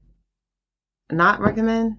[1.11, 1.97] not recommend.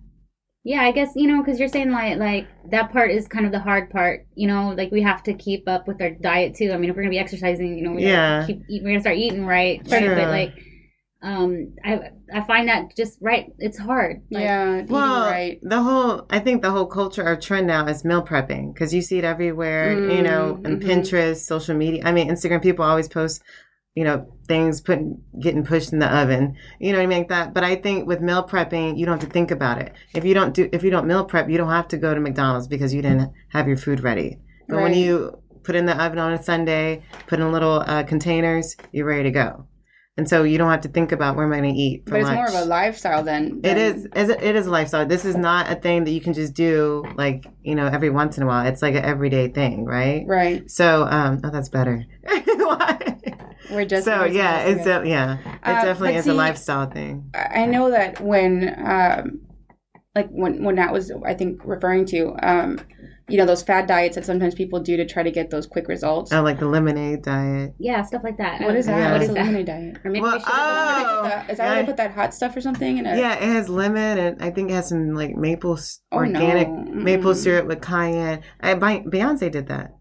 [0.69, 3.53] Yeah, I guess you know because you're saying like like that part is kind of
[3.53, 4.27] the hard part.
[4.35, 6.73] You know, like we have to keep up with our diet too.
[6.73, 9.01] I mean, if we're gonna be exercising, you know, we yeah, keep eat, we're gonna
[9.01, 9.81] start eating right.
[9.89, 10.15] Sure.
[10.15, 10.53] But like,
[11.23, 13.47] um, I I find that just right.
[13.59, 14.21] It's hard.
[14.31, 15.59] Like, yeah, Well, right.
[15.63, 19.01] the whole I think the whole culture or trend now is meal prepping because you
[19.01, 19.93] see it everywhere.
[20.15, 20.87] you know, and Mhm.
[20.87, 22.03] Pinterest, social media.
[22.05, 22.61] I mean, Instagram.
[22.63, 23.43] People always post,
[23.99, 26.43] you know, things putting getting pushed in the oven.
[26.79, 27.19] You know what I mean?
[27.19, 27.47] Like that.
[27.57, 29.93] But I think with meal prepping, you don't have to think about it.
[30.15, 32.21] If you don't do, if you don't meal prep, you don't have to go to
[32.21, 34.39] McDonald's because you didn't have your food ready.
[34.69, 35.11] But when you
[35.65, 39.31] put in the oven on a Sunday, put in little uh, containers, you're ready to
[39.33, 39.67] go.
[40.17, 42.11] And so you don't have to think about where am I going to eat for
[42.13, 42.37] But it's lunch.
[42.39, 43.97] more of a lifestyle than, It than- is.
[44.17, 45.07] is it it is a lifestyle.
[45.07, 48.37] This is not a thing that you can just do like you know every once
[48.37, 48.67] in a while.
[48.67, 50.25] It's like an everyday thing, right?
[50.27, 50.69] right.
[50.69, 52.05] So, um, oh, that's better.
[53.71, 57.31] We're just so yeah, it's de- yeah, it Uh, definitely but is a lifestyle thing.
[57.35, 59.41] I I know that when, um,
[60.15, 62.81] like when when that was, I think referring to, um,
[63.29, 65.87] you know, those fad diets that sometimes people do to try to get those quick
[65.87, 66.33] results.
[66.33, 67.75] Oh, like the lemonade diet.
[67.79, 68.63] yeah, stuff like that.
[68.63, 68.97] what is that?
[68.99, 69.13] Yeah.
[69.13, 69.45] What What is is a that?
[69.45, 69.97] lemonade diet?
[70.05, 70.49] Or maybe Well, we should.
[70.51, 72.97] oh, Is that where they put that hot stuff or something?
[72.99, 76.01] In a, Yeah, it has lemon and I think it has some like maple s-
[76.11, 76.41] Oh, no.
[76.41, 77.37] organic maple Mm-mm.
[77.37, 78.41] syrup with cayenne.
[78.63, 79.93] I, Be- Beyonce did that,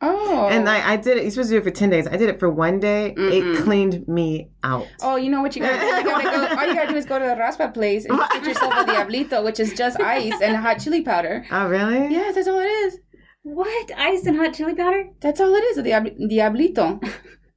[0.00, 0.48] Oh.
[0.48, 1.22] and I, I did it.
[1.22, 2.06] You're supposed to do it for ten days.
[2.06, 3.14] I did it for one day.
[3.16, 3.56] Mm-mm.
[3.58, 4.86] It cleaned me out.
[5.02, 5.86] Oh, you know what you gotta do?
[5.86, 8.32] You gotta go, all you gotta do is go to the raspa place and just
[8.32, 11.44] get yourself a diablito, which is just ice and hot chili powder.
[11.50, 12.12] Oh, really?
[12.12, 12.98] Yes, that's all it is.
[13.42, 15.08] What ice and hot chili powder?
[15.20, 17.00] That's all it is, a diab- diablito.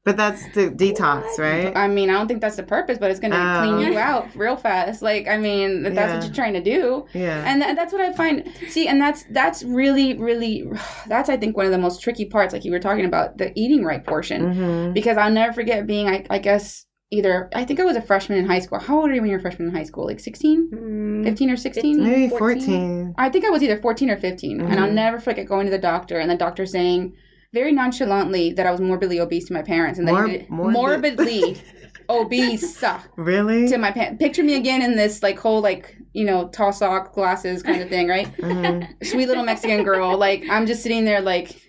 [0.04, 1.72] But that's the detox, right?
[1.78, 3.62] I mean, I don't think that's the purpose, but it's gonna Oh.
[3.78, 5.04] clean you out real fast.
[5.04, 6.16] Like, I mean, if that's Yeah.
[6.16, 7.06] what you're trying to do.
[7.14, 7.43] Yeah.
[7.45, 8.49] And th- that's what I find.
[8.68, 10.64] See, and that's that's really, really,
[11.08, 13.52] that's I think one of the most tricky parts, like you were talking about, the
[13.56, 14.54] eating right portion.
[14.54, 18.02] hmm Because I'll never forget being, I, I guess, either I think I was a
[18.02, 18.80] freshman in high school.
[18.80, 20.08] How old are you when you're a freshman in high school?
[20.08, 22.02] Like 16, Mm, 15 or 16?
[22.04, 22.60] Maybe 14.
[22.60, 23.14] 14.
[23.20, 24.62] I think I was either 14 or 15.
[24.62, 24.93] And I'll Mhm.
[24.93, 27.14] never forget going to the doctor and the doctor saying
[27.54, 30.14] very nonchalantly that I was morbidly obese to my parents and that
[30.49, 30.74] Mor- morbid-
[31.18, 31.62] morbidly
[32.10, 32.84] obese
[33.18, 33.68] Really?
[33.70, 34.20] to my pants.
[34.20, 37.89] Picture me again in this like whole like you know tall sock glasses kind of
[37.89, 38.32] thing, right?
[38.38, 38.88] Mhm.
[39.06, 40.18] Sweet little Mexican girl.
[40.18, 41.62] Like I'm just sitting there like,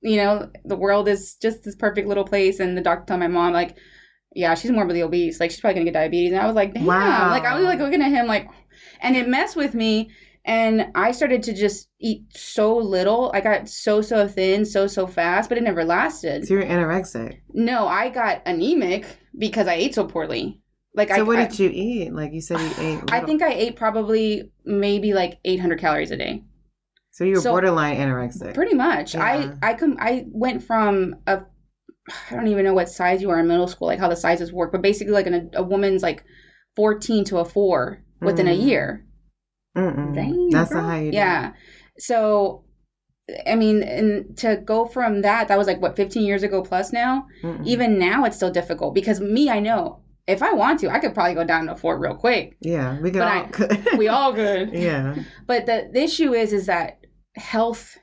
[0.00, 3.28] you know, the world is just this perfect little place, and the doctor told my
[3.28, 3.76] mom like,
[4.34, 5.40] yeah, she's morbidly obese.
[5.40, 6.32] Like she's probably gonna get diabetes.
[6.32, 6.86] And I was like, damn.
[6.86, 7.30] Wow.
[7.30, 8.48] Like I was like looking at him like,
[9.00, 10.10] and it messed with me.
[10.44, 13.30] And I started to just eat so little.
[13.32, 16.46] I got so so thin so so fast, but it never lasted.
[16.46, 17.40] So you're anorexic.
[17.52, 19.06] No, I got anemic
[19.38, 20.60] because I ate so poorly.
[20.94, 22.12] Like So I, what I, did you eat?
[22.12, 23.04] Like you said, you ate.
[23.12, 26.42] I think I ate probably maybe like 800 calories a day.
[27.12, 27.22] so.
[27.24, 28.54] You're so- borderline anorexic.
[28.54, 29.14] Pretty much.
[29.14, 29.22] Yeah.
[29.62, 31.42] I I come I went from a
[32.30, 34.52] I don't even know what size you are in middle school, like how the sizes
[34.52, 36.24] work, but basically like an, a woman's like
[36.74, 38.66] 14 to a 4 within a Mm.
[38.66, 39.06] year.
[39.74, 40.80] Dang, That's bro.
[40.80, 41.12] not how you.
[41.12, 41.52] Yeah.
[41.98, 42.64] So
[43.46, 46.92] I mean, and to go from that, that was like what 15 years ago plus
[46.92, 47.26] now.
[47.42, 47.66] Mm-mm.
[47.66, 51.14] Even now, it's still difficult because me, I know if I want to, I could
[51.14, 52.56] probably go down to four real quick.
[52.60, 53.28] Yeah, we could all.
[53.28, 53.88] I- could.
[53.98, 54.70] We all could.
[54.72, 55.16] yeah.
[55.46, 57.00] But the, the issue is, is that
[57.36, 57.96] health.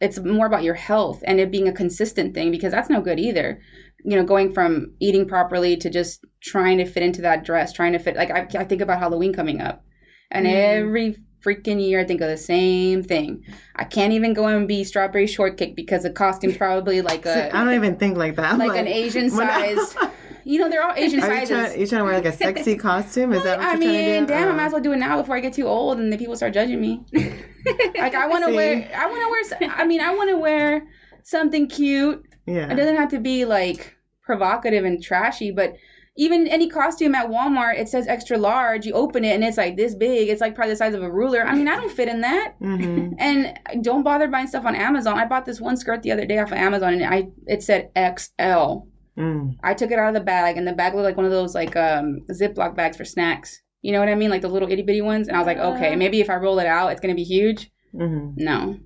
[0.00, 3.18] It's more about your health and it being a consistent thing because that's no good
[3.18, 3.60] either.
[4.04, 7.92] You know, going from eating properly to just trying to fit into that dress, trying
[7.94, 8.14] to fit.
[8.16, 9.84] Like I, I think about Halloween coming up,
[10.30, 10.52] and Mm.
[10.54, 13.44] every freaking year I think of the same thing.
[13.76, 17.64] I can't even go and be strawberry shortcake because the costume's probably like a I
[17.64, 18.52] don't even think like that.
[18.52, 19.96] I'm like, an Asian size.
[20.44, 21.48] you know, they're all Asian Are you sizes.
[21.48, 23.32] trying, you trying to wear like a sexy costume?
[23.32, 24.26] Is that what I you're mean, trying to do?
[24.26, 26.18] damn, I might as well do it now before I get too old and the
[26.18, 27.04] people start judging me.
[27.14, 29.70] like I want to wear, I want to wear.
[29.76, 30.86] I mean, I want to wear
[31.22, 32.24] something cute.
[32.46, 32.70] Yeah.
[32.72, 35.74] It doesn't have to be like provocative and trashy, but
[36.18, 38.84] even any costume at Walmart, it says extra large.
[38.84, 40.28] You open it and it's like this big.
[40.28, 41.42] It's like probably the size of a ruler.
[41.46, 42.54] I mean, I don't fit in that.
[42.58, 45.16] hmm And don't bother buying stuff on Amazon.
[45.18, 47.90] I bought this one skirt the other day off of Amazon and I it said
[47.96, 48.82] XL.
[49.16, 49.56] Mm.
[49.62, 51.54] I took it out of the bag, and the bag looked like one of those
[51.54, 53.62] like um Ziploc bags for snacks.
[53.82, 55.28] You know what I mean, like the little itty bitty ones.
[55.28, 57.70] And I was like, okay, maybe if I roll it out, it's gonna be huge.
[57.92, 58.76] hmm No,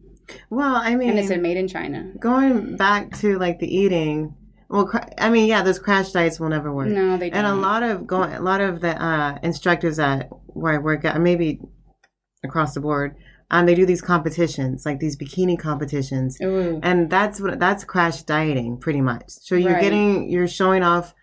[0.50, 2.12] Well, I mean, and it said made in China.
[2.18, 4.34] going back to like the eating.
[4.72, 6.88] Well, I mean, yeah, those crash diets will never work.
[6.88, 7.44] No, they don't.
[7.44, 11.04] and a lot of going, a lot of the uh, instructors at where I work
[11.04, 11.60] at, maybe
[12.42, 13.14] across the board,
[13.50, 16.80] um, they do these competitions, like these bikini competitions, Ooh.
[16.82, 19.24] and that's what that's crash dieting, pretty much.
[19.28, 19.82] So you're Right.
[19.82, 21.14] getting, you're showing off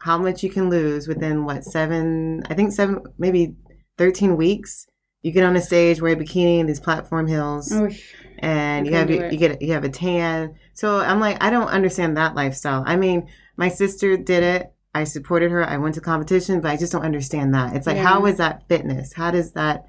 [0.00, 3.56] how much you can lose within what seven, I think seven, maybe
[3.96, 4.86] thirteen weeks.
[5.22, 7.98] You get on a stage, wear a bikini in these platform hills Oof.
[8.38, 10.54] And you have your, you get you have a tan.
[10.74, 12.82] So I'm like, I don't understand that lifestyle.
[12.86, 14.72] I mean, my sister did it.
[14.94, 15.64] I supported her.
[15.64, 17.76] I went to competition, but I just don't understand that.
[17.76, 18.04] It's like, Yeah.
[18.04, 19.12] how is that fitness?
[19.12, 19.86] How does that?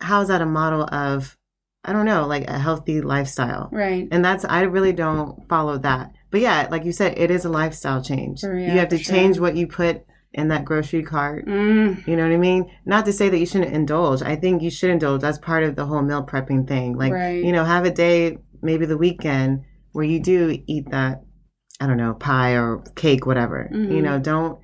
[0.00, 1.36] How is that a model of?
[1.86, 3.68] I don't know, like a healthy lifestyle.
[3.70, 4.08] Right.
[4.10, 6.12] And that's I really don't follow that.
[6.30, 8.42] But yeah, like you said, it is a lifestyle change.
[8.42, 9.14] Oh, yeah, you have to sure.
[9.14, 10.02] change what you put
[10.34, 11.46] in that grocery cart.
[11.46, 12.06] Mm.
[12.06, 12.70] You know what I mean?
[12.84, 14.20] Not to say that you shouldn't indulge.
[14.20, 15.20] I think you should indulge.
[15.20, 16.96] That's part of the whole meal prepping thing.
[16.98, 17.42] Like, Right.
[17.42, 19.62] you know, have a day, maybe the weekend,
[19.92, 21.22] where you do eat that,
[21.80, 23.70] I don't know, pie or cake, whatever.
[23.72, 23.92] Mhm.
[23.94, 24.58] You know, don't,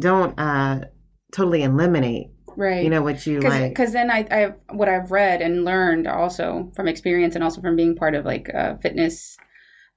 [0.00, 0.80] don't, uh,
[1.34, 2.82] totally eliminate, Right.
[2.82, 3.70] you know, what you like.
[3.72, 7.76] because then I, I what I've read and learned also from experience and also from
[7.76, 9.36] being part of like uh, fitness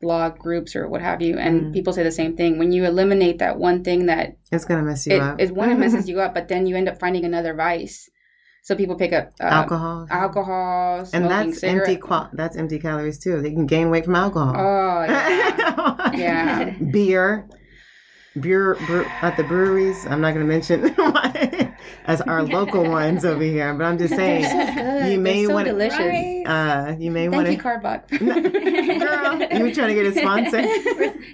[0.02, 1.74] blog groups or what have you and Mm.
[1.74, 4.86] people say the same thing when you eliminate that one thing that It's going to
[4.86, 5.42] mess you it, up.
[5.42, 8.08] it one it messes you up but then you end up finding another vice
[8.64, 10.06] so people pick up uh, alcohol.
[10.12, 11.88] alcohol And that's cigarette.
[11.88, 13.42] empty, qual- that's empty calories too.
[13.42, 14.54] They can gain weight from alcohol.
[14.56, 17.48] oh yeah yeah beer,
[18.38, 20.06] beer, brew, at the breweries.
[20.08, 20.86] I'm not going to mention
[22.06, 25.12] as our local ones over here, but I'm just saying, They're so good.
[25.12, 27.64] you may so wanna- delicious uh, you may thank want you to.
[27.64, 30.62] Karbach Girl, you were trying to get a sponsor.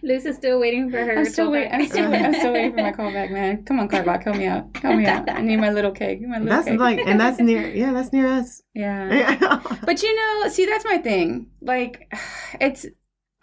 [0.01, 1.19] Luz is still waiting for her.
[1.19, 1.71] I'm still waiting.
[1.71, 3.63] I'm still, I'm still waiting for my call back, man.
[3.63, 4.75] Come on, Karbach, help me out.
[4.77, 5.29] Help me out.
[5.29, 6.21] I need my little cake.
[6.21, 6.79] My little That's cake.
[6.79, 7.67] like, and that's near.
[7.69, 8.63] Yeah, that's near us.
[8.73, 9.59] yeah.
[9.85, 11.47] But you know, see, that's my thing.
[11.61, 12.11] Like,
[12.59, 12.85] it's,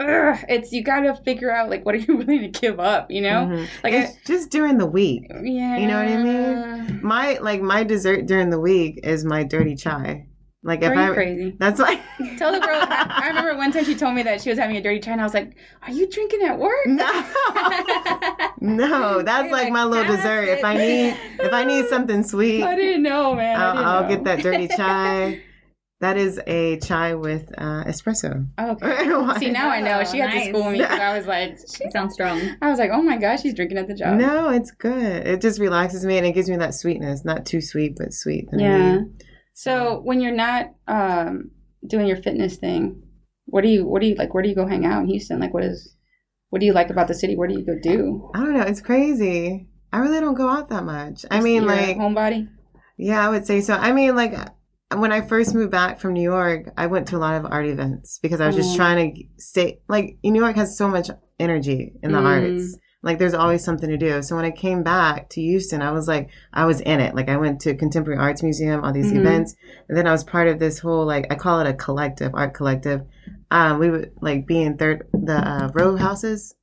[0.01, 3.11] ugh, it's you got to figure out like what are you willing to give up.
[3.11, 3.69] You know, Mhm.
[3.85, 5.27] like, it's just during the week.
[5.31, 7.01] Yeah, You know what I mean?
[7.03, 10.27] My like my dessert during the week is my dirty chai.
[10.63, 11.57] Like if Are you I, crazy?
[11.59, 12.01] that's like
[12.37, 12.77] Tell the girl.
[12.83, 15.13] I, I remember one time she told me that she was having a dirty chai,
[15.13, 17.07] and I was like, "Are you drinking at work?" no,
[18.61, 20.45] no, that's You're like, like, my little dessert.
[20.45, 23.57] it." If I need if I need something sweet, I didn't know, man.
[23.59, 24.09] I I'll, didn't I'll know.
[24.09, 25.43] get that dirty chai.
[26.01, 28.47] That is a chai with uh, espresso.
[28.59, 29.39] Okay.
[29.39, 30.03] See, now I know.
[30.05, 30.49] She had to Nice.
[30.49, 32.41] school me because I was like, She sounds strong.
[32.63, 34.19] I was like, oh my gosh, she's drinking at the job.
[34.19, 35.27] No, it's good.
[35.27, 37.25] It just relaxes me and it gives me that sweetness.
[37.25, 38.49] Not too sweet, but sweet.
[38.57, 39.01] Yeah.
[39.53, 41.51] So when you're not um,
[41.87, 43.03] doing your fitness thing,
[43.45, 44.33] what do you what do you like?
[44.33, 45.39] Where do you go hang out in Houston?
[45.39, 45.97] Like, what is?
[46.49, 47.37] What do you like about the city?
[47.37, 48.31] Where do you go do?
[48.35, 48.63] I don't know.
[48.63, 49.69] It's crazy.
[49.93, 51.27] I really don't go out that much.
[51.31, 52.49] I mean, like, homebody.
[52.97, 53.75] yeah, I would say so.
[53.75, 54.35] I mean, like,
[54.97, 57.67] when I first moved back from New York, I went to a lot of art
[57.67, 58.77] events because I was just Mm.
[58.77, 59.81] trying to stay.
[59.89, 62.25] Like, New York has so much energy in the Mm.
[62.27, 62.77] arts.
[63.03, 64.21] Like, there's always something to do.
[64.21, 67.15] So when I came back to Houston, I was like, I was in it.
[67.15, 69.21] Like, I went to Contemporary Arts Museum, all these Mhm.
[69.21, 69.55] events,
[69.89, 72.53] and then I was part of this whole like I call it a collective, art
[72.53, 73.03] collective.
[73.51, 76.55] Um, we would like be in third the uh, row houses.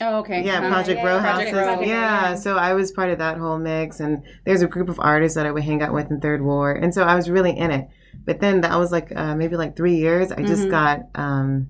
[0.00, 0.44] Oh, okay.
[0.44, 0.60] Yeah.
[0.68, 1.76] Project yeah, Row Project Houses.
[1.78, 1.80] Row.
[1.82, 5.34] Yeah, so I was part of that whole mix, and there's a group of artists
[5.36, 7.70] that I would hang out with in Third Ward, and so I was really in
[7.70, 7.88] it.
[8.24, 10.30] But then that was like uh, maybe like three years.
[10.30, 10.70] I just Mhm.
[10.70, 11.68] got um,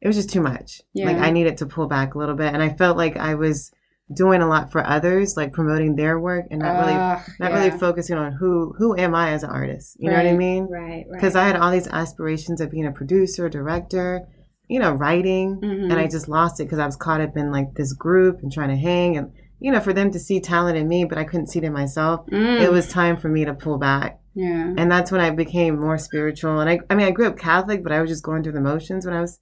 [0.00, 0.82] it was just too much.
[0.92, 1.06] Yeah.
[1.06, 3.70] Like I needed to pull back a little bit, and I felt like I was
[4.12, 7.54] doing a lot for others, like promoting their work, and not really not yeah.
[7.58, 9.96] really focusing on who who am I as an artist.
[9.98, 10.66] You know what I mean?
[10.70, 11.06] Right, right.
[11.12, 14.26] Because I had all these aspirations of being a producer, director,
[14.68, 15.90] you know, writing Mhm.
[15.90, 18.50] and I just lost it because I was caught up in like this group and
[18.52, 21.24] trying to hang and you know for them to see talent in me, but I
[21.24, 22.26] couldn't see it in myself.
[22.30, 22.60] Mm.
[22.62, 24.72] It was time for me to pull back, yeah.
[24.76, 26.60] and that's when I became more spiritual.
[26.60, 28.60] And I, I mean, I grew up Catholic, but I was just going through the
[28.60, 29.38] motions when I was,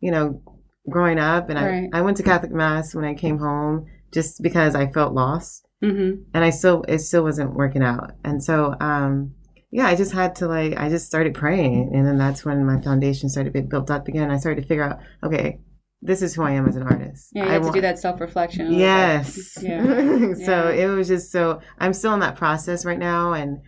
[0.00, 0.40] you know,
[0.88, 1.50] growing up.
[1.50, 1.88] And Right.
[1.92, 5.66] I, I went to Catholic mass when I came home just because I felt lost,
[5.84, 6.22] Mm-hmm.
[6.34, 8.12] and I still it still wasn't working out.
[8.24, 9.32] And so, um,
[9.70, 12.80] yeah, I just had to like I just started praying, and then that's when my
[12.80, 14.30] foundation started being built up again.
[14.30, 15.60] I started to figure out, okay,
[16.02, 17.28] this is who I am as an artist.
[17.32, 18.72] Yeah, you I have to do that self reflection.
[18.72, 19.58] Yes.
[19.62, 19.82] Yeah.
[20.34, 20.70] so Yeah.
[20.70, 23.58] it was just so I'm still in that process right now and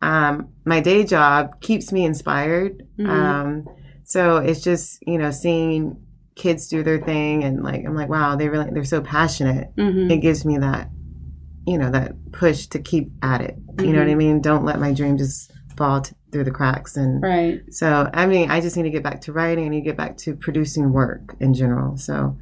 [0.00, 2.82] um my day job keeps me inspired.
[2.98, 3.08] Mhm.
[3.08, 3.64] Um
[4.04, 5.96] so it's just, you know, seeing
[6.34, 9.68] kids do their thing and like I'm like, wow, they really they're so passionate.
[9.76, 10.10] Mm-hmm.
[10.10, 10.88] It gives me that
[11.66, 13.56] you know, that push to keep at it.
[13.78, 14.18] You know what I mm-hmm.
[14.18, 14.40] mean?
[14.40, 17.60] Don't let my dream just fall t- through the cracks and Right.
[17.70, 19.66] so I mean, I just need to get back to writing.
[19.66, 21.96] I need to get back to producing work in general.
[21.96, 22.36] So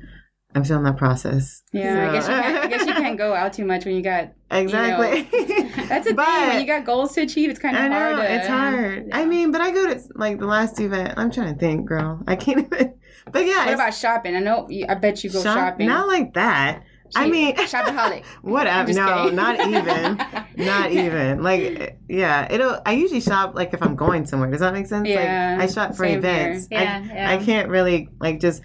[0.55, 1.63] I'm still in that process.
[1.73, 4.03] Yeah, I guess you can't, I guess you can't go out too much when you
[4.03, 4.33] got.
[4.51, 5.23] Exactly.
[5.89, 7.51] That's a thing when you got goals to achieve.
[7.51, 8.17] It's kind of I know hard.
[8.17, 9.09] To, it's hard.
[9.13, 11.15] I mean, but I go to like the last event.
[11.17, 12.23] I'm trying to think, girl.
[12.27, 12.95] I can't even.
[13.33, 14.35] But yeah, What about shopping?
[14.35, 14.67] I know.
[14.89, 15.87] I bet you go shop- shopping.
[15.87, 16.83] Not like that.
[17.17, 18.25] I She- mean, shopaholic.
[18.43, 18.93] whatever.
[18.93, 19.37] No, kidding.
[19.37, 20.21] not even.
[20.67, 21.43] Not even.
[21.43, 22.47] Like, yeah.
[22.53, 22.81] It'll.
[22.85, 24.51] I usually shop like if I'm going somewhere.
[24.51, 25.09] Does that make sense?
[25.09, 26.19] Yeah, Like, I shop for here.
[26.19, 26.69] events.
[26.71, 27.31] Yeah, I, yeah.
[27.31, 28.61] I can't really like just.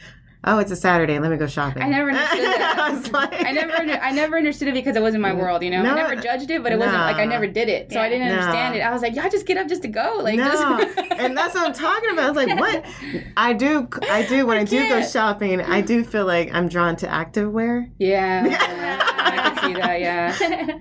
[0.47, 1.17] Oh, it's a Saturday.
[1.17, 1.81] Let me go shopping.
[1.81, 2.75] I never understood that.
[2.79, 5.63] I, was like, I never, I never understood it because it wasn't my world.
[5.63, 5.91] You know, No.
[5.91, 8.27] I never judged it, but it wasn't like I never did it, so I didn't
[8.27, 8.35] No.
[8.35, 8.81] understand it.
[8.81, 10.99] I was like, y'all just get up just to go, like no, just.
[11.17, 12.25] and that's what I'm talking about.
[12.25, 12.85] I was like, what?
[13.35, 14.45] I do, I do.
[14.45, 17.89] When I, do go shopping, I do feel like I'm drawn to activewear.
[17.97, 18.43] yeah,
[19.17, 19.99] I can see that.
[19.99, 20.35] Yeah.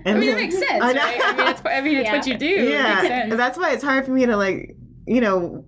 [0.05, 1.21] I mean, it makes sense, I right?
[1.23, 2.15] I mean, it's, I mean, it's Yeah.
[2.17, 2.45] what you do.
[2.45, 3.35] It makes Yeah, sense.
[3.35, 4.75] that's why it's hard for me to like,
[5.07, 5.65] you know,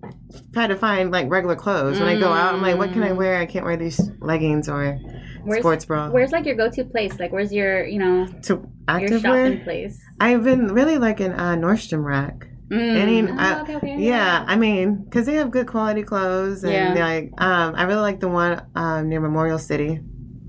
[0.52, 2.54] try to find like regular clothes when I go out.
[2.54, 3.16] I'm like, what can I Mm.
[3.16, 3.36] wear?
[3.38, 4.98] I can't wear these leggings or
[5.44, 6.10] Where's- sports bra.
[6.10, 7.18] Where's like your go-to place?
[7.20, 9.98] Like, where's your, you know, to your active shopping place?
[10.20, 12.46] I've been really like in uh, Nordstrom Rack.
[12.70, 13.30] Mm.
[13.30, 13.96] Oh, I- okay, okay.
[13.98, 17.04] Yeah, I mean, because they have good quality clothes, and Yeah.
[17.04, 20.00] like, um, I really like the one um, near Memorial City,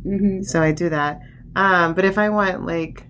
[0.05, 0.41] Mm-hmm.
[0.43, 1.19] so I do that.
[1.55, 3.05] Um, but if I want like,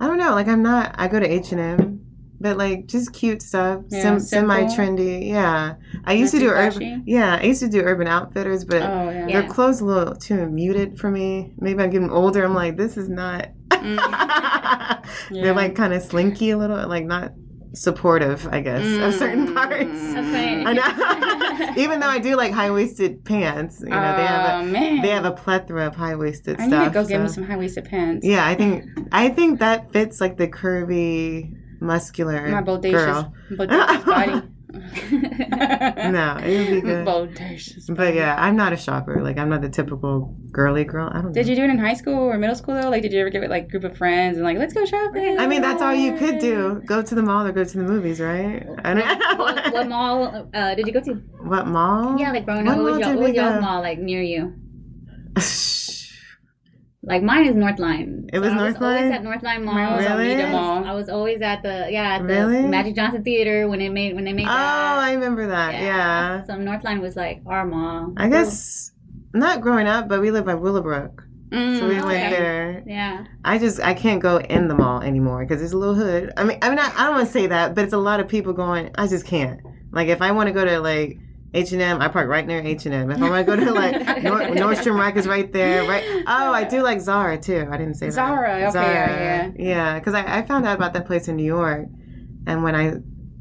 [0.00, 1.93] I don't know, like I'm not, I go to H and M,
[2.40, 5.28] but like just cute stuff, Yeah, Sem- semi trendy.
[5.28, 5.74] Yeah,
[6.04, 6.72] I used Not to do urban.
[6.72, 7.02] flashy?
[7.06, 9.26] Yeah, I used to do Urban Outfitters, but Oh yeah.
[9.28, 9.40] Yeah.
[9.40, 11.52] their clothes a little too muted for me.
[11.58, 12.44] Maybe I'm getting older.
[12.44, 13.48] I'm like, this is not.
[13.70, 13.98] Mm.
[15.30, 15.42] Yeah.
[15.44, 17.32] They're like kind of slinky a little, like not
[17.74, 19.54] supportive, I guess, of certain Mm.
[19.54, 20.14] parts.
[20.14, 20.64] That's funny.
[20.66, 21.74] I know.
[21.82, 24.98] Even though I do like high waisted pants, you know, they have Oh, man.
[24.98, 26.72] a they have a plethora of high waisted stuff.
[26.72, 28.26] I need to go get me some high waisted pants.
[28.26, 31.54] Yeah, I think I think that fits like the curvy,
[31.84, 33.34] muscular My bodacious, girl.
[33.50, 34.48] bodacious body.
[36.10, 37.06] No, it would be good.
[37.06, 37.94] Bodacious.
[37.94, 39.22] But yeah, I'm not a shopper.
[39.22, 41.10] Like I'm not the typical girly girl.
[41.12, 41.32] I don't.
[41.32, 41.50] Did know.
[41.50, 42.90] you do it in high school or middle school though?
[42.90, 45.38] Like, did you ever get with like group of friends and like, let's go shopping?
[45.38, 46.82] I mean, that's all you could do.
[46.86, 48.66] Go to the mall or go to the movies, right?
[48.84, 48.94] I
[49.36, 51.14] what, don't what mall uh, did you go to?
[51.42, 52.18] What mall?
[52.18, 53.98] Yeah, like growing What up, what mall was your, what was we your mall like
[53.98, 54.54] near you?
[57.06, 58.30] Like mine is Northline.
[58.32, 59.12] It was I was always Northline?
[59.12, 59.74] at Northline Mall.
[59.74, 60.32] Mine Really?
[60.32, 60.84] Omega Mall.
[60.84, 62.62] I was always at the yeah at the Really?
[62.62, 64.98] Magic Johnson Theater when it made when they made oh, that.
[64.98, 65.74] I remember that.
[65.74, 66.44] Yeah.
[66.44, 68.14] So Northline was like our mall.
[68.16, 68.92] I guess
[69.34, 72.04] not growing up, but we live by Willowbrook, Mm, so we okay.
[72.04, 72.82] went there.
[72.86, 73.26] Yeah.
[73.44, 76.32] I just I can't go in the mall anymore because it's a little hood.
[76.36, 78.18] I mean, I mean, I, I don't want to say that, but it's a lot
[78.20, 78.90] of people going.
[78.96, 79.60] I just can't.
[79.92, 81.18] Like, if I want to go to like
[81.54, 83.10] H and M, I park right near H and M.
[83.10, 85.88] If I want to go to like Nor- Nordstrom Rack is right there.
[85.88, 86.04] Right.
[86.26, 87.68] Oh, I do like Zara too.
[87.70, 88.76] I didn't say Zara, that.
[88.76, 89.98] okay, yeah, yeah.
[89.98, 91.86] Because I, I found out about that place in New York,
[92.46, 92.94] and when I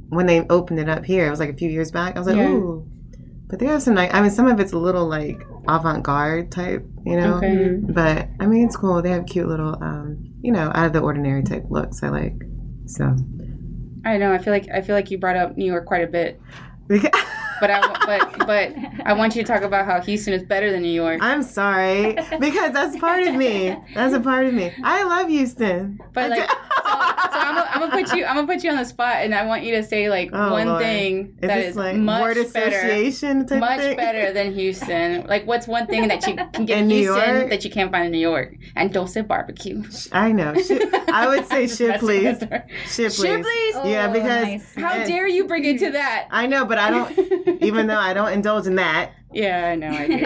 [0.09, 2.15] when they opened it up here, it was like a few years back.
[2.15, 2.49] I was like, Yeah.
[2.49, 2.87] ooh.
[3.47, 4.13] but they have some nice.
[4.13, 7.37] I mean, some of it's a little like avant-garde type, you know.
[7.37, 7.77] Okay.
[7.81, 9.01] But I mean, it's cool.
[9.01, 12.03] They have cute little, um, you know, out of the ordinary type looks.
[12.03, 12.35] I like.
[12.85, 13.15] So.
[14.05, 14.31] I know.
[14.33, 16.39] I feel like I feel like you brought up New York quite a bit,
[17.63, 20.81] but I but but I want you to talk about how Houston is better than
[20.81, 21.19] New York.
[21.21, 23.73] I'm sorry because that's part of me.
[23.93, 24.73] That's a part of me.
[24.83, 26.01] I love Houston.
[26.11, 26.49] But like,
[27.45, 29.75] I'm, gonna, put you I'm gonna put you on the spot, and I want you
[29.75, 30.81] to say like Oh, one Lord.
[30.81, 33.97] thing Is that this is like much word better, association type much thing?
[33.97, 35.25] better than Houston.
[35.33, 37.49] Like, what's one thing that you can get in, In New Houston York?
[37.49, 38.55] that you can't find in New York?
[38.75, 39.83] And don't say barbecue.
[40.11, 40.53] I know.
[41.07, 42.39] I would say That's- Shipley's.
[42.39, 43.15] that's- Shipley's.
[43.21, 43.75] Shipley's?
[43.85, 44.75] Yeah, Oh, because nice.
[44.75, 45.07] How Yes.
[45.07, 46.27] dare you bring it to that?
[46.31, 47.17] I know, but I don't.
[47.63, 49.11] even though I don't indulge in that.
[49.31, 49.89] yeah, I know.
[49.89, 50.25] I do.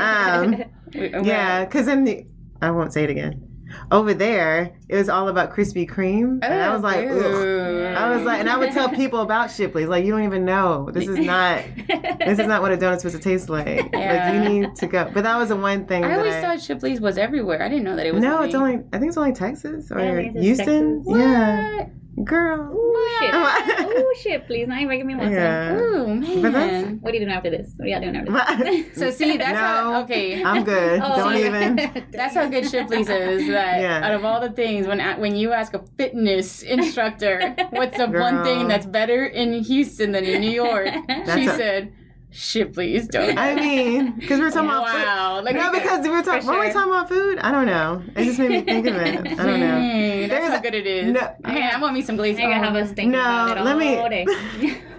[1.14, 2.26] Um, yeah, because in the
[2.62, 3.44] I won't say it again.
[3.92, 7.86] Over there, it was all about Krispy Kreme, and I was oh, like, Ooh.
[7.86, 7.96] Ugh.
[7.98, 10.90] I was like, and I would tell people about Shipley's, like, you don't even know.
[10.92, 11.64] This is not.
[12.28, 13.90] This is not what a donut's supposed to taste like.
[13.94, 14.26] Yeah.
[14.26, 15.10] Like you need to go.
[15.14, 16.04] But that was the one thing.
[16.04, 17.62] I that always I, thought Shipley's was everywhere.
[17.64, 18.22] I didn't know that it was.
[18.22, 18.74] No, it's only.
[18.74, 18.86] only.
[18.92, 20.98] I think it's only Texas or Yeah, I think it's Houston.
[21.06, 21.14] Texas.
[21.18, 22.26] Yeah, What?
[22.26, 22.72] girl.
[22.74, 23.34] Ooh, shit.
[23.34, 23.80] What?
[23.98, 24.68] Ooh, shit, please.
[24.68, 25.34] Now you're making me want some.
[25.36, 25.76] Yeah.
[25.78, 26.98] Ooh But man.
[27.02, 27.72] What are you doing after this?
[27.78, 28.86] What are y'all doing after this?
[28.98, 29.58] So see, that's No.
[29.60, 30.44] how, okay.
[30.44, 31.00] I'm good.
[31.04, 32.06] Oh, don't even.
[32.12, 33.48] That's how good Shipley's is.
[33.48, 34.02] That Yeah.
[34.06, 38.44] out of all the things, when when you ask a fitness instructor, what's the one
[38.44, 40.90] thing that's better in Houston than in New York?
[41.34, 41.94] she a- said,
[42.30, 43.38] Shipley's donuts.
[43.40, 45.02] I mean, because we're talking about food.
[45.02, 45.42] wow.
[45.42, 46.42] Like, No, because we were talking.
[46.46, 47.40] For Were we talking about food?
[47.40, 48.04] I don't know.
[48.18, 49.16] It just made me think of it.
[49.16, 49.78] I don't know.
[49.80, 51.14] Dang, that's There's how good it is.
[51.14, 51.34] No.
[51.44, 52.38] Man, I want me some glazed.
[52.38, 54.26] You're gonna have us thinking No, about it let me- all day,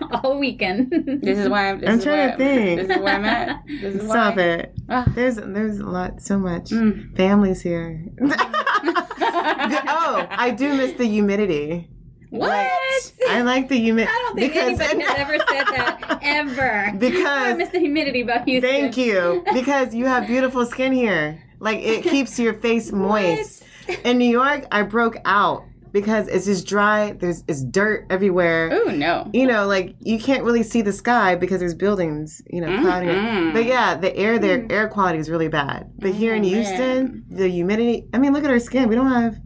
[0.24, 0.90] all weekend.
[1.22, 1.80] This is why I'm.
[1.80, 2.80] This I'm is trying why to think.
[2.88, 3.62] This is where I'm at.
[3.66, 4.42] This is Stop why.
[4.42, 4.74] it.
[4.88, 5.04] Ah.
[5.14, 6.70] There's there's a lot, so much.
[6.70, 7.14] Mm.
[7.14, 8.04] Families here.
[9.88, 11.88] oh, I do miss the humidity.
[12.30, 12.70] What?
[13.28, 14.12] I like the humidity.
[14.14, 16.92] I don't think anybody has ever said that ever.
[16.98, 18.70] Because I miss the humidity about Houston.
[18.70, 19.42] thank you.
[19.52, 21.42] Because you have beautiful skin here.
[21.58, 23.64] Like it keeps your face moist.
[24.04, 25.64] In New York, I broke out
[26.00, 27.12] because it's just dry.
[27.12, 28.70] There's it's dirt everywhere.
[28.72, 29.30] Oh no.
[29.32, 33.08] You know, like you can't really see the sky because there's buildings, you know, clouding.
[33.10, 33.52] Mm-mm.
[33.52, 34.72] But yeah, the air there, mm.
[34.72, 35.90] air quality is really bad.
[35.98, 38.06] But here in Oh, Houston, the humidity.
[38.12, 38.88] I mean, look at our skin.
[38.88, 39.38] We don't have.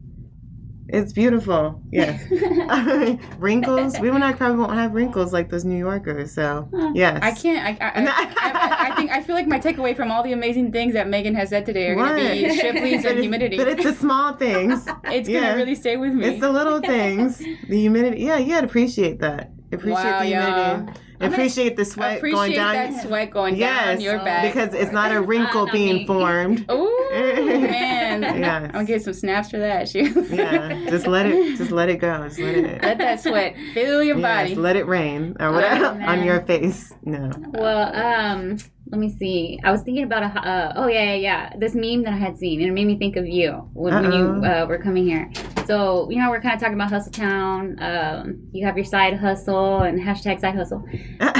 [0.92, 1.80] It's beautiful.
[1.90, 2.22] Yes.
[3.38, 3.98] wrinkles.
[3.98, 6.34] We don't probably won't have wrinkles like those New Yorkers.
[6.34, 7.18] So yes.
[7.22, 7.80] I can't.
[7.80, 10.70] I, I, I, I, I think I feel like my takeaway from all the amazing
[10.70, 12.56] things that Megan has said today are going to be?
[12.60, 13.56] Shipley's and humidity.
[13.56, 14.86] But it's the small things.
[15.04, 15.40] It's yeah.
[15.40, 16.26] gonna really stay with me.
[16.26, 17.38] It's the little things.
[17.38, 18.22] The humidity.
[18.22, 19.50] Yeah, you appreciate that.
[19.72, 20.60] Appreciate Wow, the humidity.
[20.60, 20.94] y'all.
[21.22, 22.74] Appreciate the sweat Appreciate going down.
[22.74, 24.52] that sweat going yes, down your back.
[24.52, 26.06] because it's not a wrinkle being me.
[26.06, 26.64] formed.
[26.70, 28.62] Ooh man, Yes.
[28.66, 29.88] I'm gonna get some snaps for that.
[29.88, 30.30] Shoot.
[30.30, 32.26] Yeah, just let it, just let it go.
[32.28, 32.82] Just let it.
[32.82, 34.54] Let that sweat fill your Yes, body.
[34.54, 36.92] let it rain or whatever Oh, on your face.
[37.04, 37.30] No.
[37.52, 38.58] Well, um,
[38.92, 39.58] let me see.
[39.64, 40.26] I was thinking about a.
[40.26, 41.52] Uh, oh yeah, yeah, yeah.
[41.58, 44.12] This meme that I had seen, and it made me think of you when, when
[44.12, 44.64] you Uh-oh.
[44.64, 45.30] uh, were coming here.
[45.66, 47.82] So you know, we're kind of talking about hustle town.
[47.82, 50.84] Um, you have your side hustle and hashtag side hustle.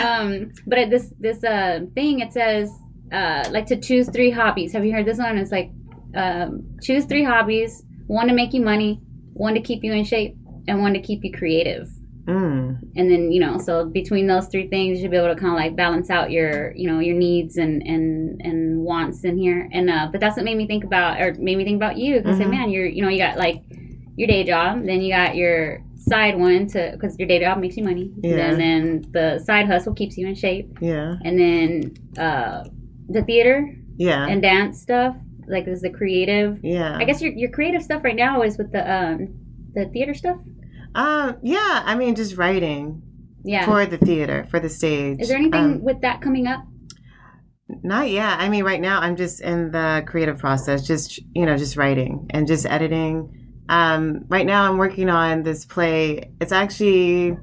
[0.03, 2.71] Um, but at this this uh thing, it says
[3.13, 4.73] uh like to choose three hobbies.
[4.73, 5.37] Have you heard this one?
[5.37, 5.71] It's like
[6.15, 8.99] um, choose three hobbies: one to make you money,
[9.35, 10.37] one to keep you in shape,
[10.69, 11.87] and one to keep you creative
[12.27, 12.79] Mm.
[12.95, 15.53] and then you know so between those three things you should be able to kind
[15.53, 19.69] of like balance out your you know your needs and and and wants in here
[19.73, 22.19] and uh but that's what made me think about or made me think about you
[22.21, 22.51] because Mhm.
[22.51, 23.63] man you're you know you got like
[24.17, 27.77] your day job then you got your side one to because your day job makes
[27.77, 28.51] you money Yeah.
[28.51, 31.15] and then the side hustle keeps you in shape Yeah.
[31.25, 32.65] and then uh
[33.09, 34.29] the theater Yeah.
[34.29, 35.17] and dance stuff
[35.49, 36.97] like this is the creative yeah.
[36.99, 39.29] i guess your, your creative stuff right now is with the um
[39.75, 40.39] the theater stuff
[40.95, 41.37] Um.
[41.43, 41.83] Yeah.
[41.85, 43.03] I mean, just writing
[43.45, 45.21] yeah for the theater, for the stage.
[45.21, 46.65] is there anything Um, with that coming up
[47.83, 48.39] Not yet.
[48.39, 52.27] I mean, right now I'm just in the creative process, just you know, just writing
[52.31, 53.39] and just editing.
[53.69, 56.31] Um, right now I'm working on this play.
[56.41, 57.37] It's actually,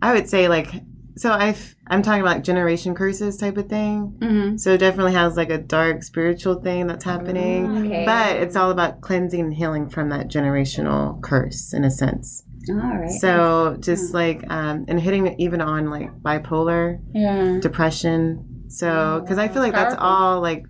[0.00, 0.72] I would say like,
[1.16, 4.14] so I've I'm talking about like generation curses type of thing.
[4.18, 4.56] Mm-hmm.
[4.58, 8.04] So it definitely has like a dark spiritual thing that's happening, Okay.
[8.04, 12.44] but it's all about cleansing and healing from that generational curse in a sense.
[12.70, 13.10] All right.
[13.10, 17.58] So just like um, and hitting it even on like bipolar Yeah.
[17.60, 18.44] depression.
[18.68, 20.66] So, because I feel like that's all like,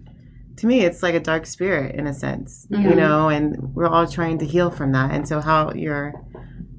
[0.58, 2.82] to me, it's like a dark spirit in a sense, Mhm.
[2.90, 5.10] you know, and we're all trying to heal from that.
[5.12, 6.14] And so, how your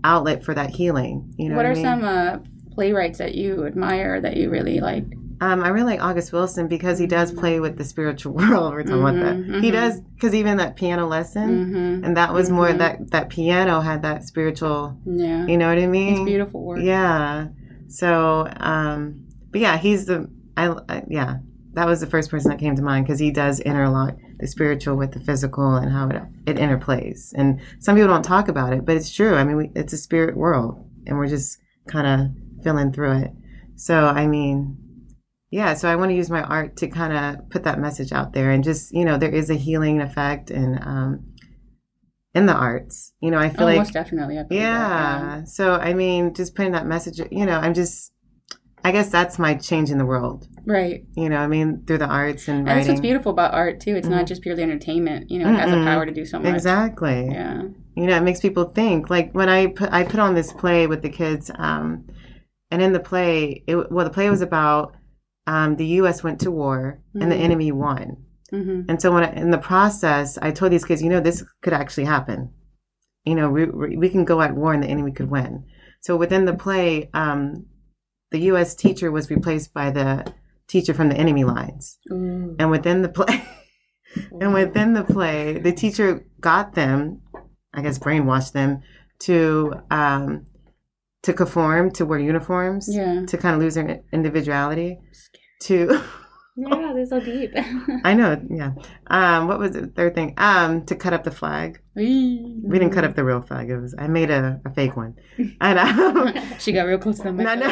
[0.05, 1.83] outlet for that healing, you know, what what, are I mean?
[1.83, 2.37] some uh,
[2.80, 5.03] playwrights that you admire that you really like?
[5.41, 8.71] Um, I really like August Wilson because he does play with the spiritual world.
[8.73, 9.61] We're talking about Mhm, that.
[9.63, 9.73] He mhm.
[9.73, 12.05] does because even that piano lesson, Mm-hmm.
[12.05, 12.77] and that was more Mhm.
[12.77, 14.97] that that piano had that spiritual.
[15.05, 15.45] Yeah.
[15.45, 16.13] You know what I mean?
[16.13, 16.80] It's beautiful work.
[16.82, 17.47] Yeah.
[17.89, 20.30] So, um, but yeah, he's the.
[20.55, 21.38] I, I yeah,
[21.73, 24.95] that was the first person that came to mind because he does interlock the spiritual
[24.95, 27.34] with the physical and how it it interplays.
[27.36, 29.36] And some people don't talk about it, but it's true.
[29.36, 30.73] I mean, we, it's a spirit world,
[31.07, 32.19] and we're just kind of
[32.64, 33.32] feeling through it.
[33.76, 34.78] So I mean,
[35.51, 35.74] yeah.
[35.74, 38.51] So I want to use my art to kind of put that message out there,
[38.51, 40.80] and just you know, there is a healing effect and.
[40.80, 41.26] Um,
[42.36, 44.38] in the arts, you know, I feel oh, like most definitely.
[44.51, 45.43] Yeah.
[45.45, 48.14] So I mean, just putting that message, you know, I'm just,
[48.84, 50.47] I guess that's my change in the world.
[50.66, 51.05] Right.
[51.16, 53.95] You know, I mean, through the arts and And that's what's beautiful about art too.
[53.95, 55.32] It's not just purely entertainment.
[55.32, 56.53] You know, it has the power to do so much.
[56.53, 57.30] Exactly.
[57.32, 57.64] Yeah.
[57.95, 59.10] You know, it makes people think.
[59.10, 62.05] Like when I put I put on this play with the kids, um,
[62.72, 64.95] and in the play, it well, the play was about
[65.47, 66.24] um, the U.S.
[66.24, 67.41] went to war and the Mhm.
[67.47, 68.17] enemy won.
[68.51, 71.43] hmm And so when I, in the process, I told these kids, you know, this
[71.61, 72.51] could actually happen.
[73.26, 73.65] You know, we,
[73.97, 75.65] we can go at war and the enemy could win.
[76.01, 77.65] So within the play, um,
[78.32, 78.76] the U.S.
[78.76, 80.32] teacher was replaced by the
[80.67, 81.97] teacher from the enemy lines.
[82.11, 82.55] Ooh.
[82.59, 83.43] And within the play,
[84.41, 87.22] and within the play, the teacher got them,
[87.74, 88.82] I guess, brainwashed them
[89.20, 90.45] to um,
[91.24, 93.26] to conform to wear uniforms, Yeah.
[93.26, 94.99] to kind of lose their individuality,
[95.63, 96.01] to
[96.55, 97.51] yeah, they're so deep.
[98.03, 98.72] I know, yeah.
[99.07, 100.34] Um, what was the third thing?
[100.38, 101.82] Um, to cut up the flag.
[101.95, 102.39] We
[102.72, 103.70] didn't cut up the real flag.
[103.70, 105.15] It was I made a, a fake one,
[105.61, 107.59] and um, She got real close to the No, mic.
[107.59, 107.67] no.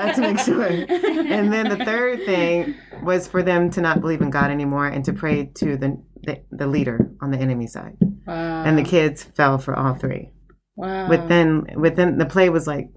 [0.00, 0.62] I to make sure.
[0.64, 5.04] and then the third thing was for them to not believe in God anymore and
[5.06, 7.96] to pray to the the, the leader on the enemy side.
[8.26, 8.64] Wow.
[8.64, 10.32] And the kids fell for all three.
[10.78, 11.08] Wow.
[11.08, 12.90] Within within the play was like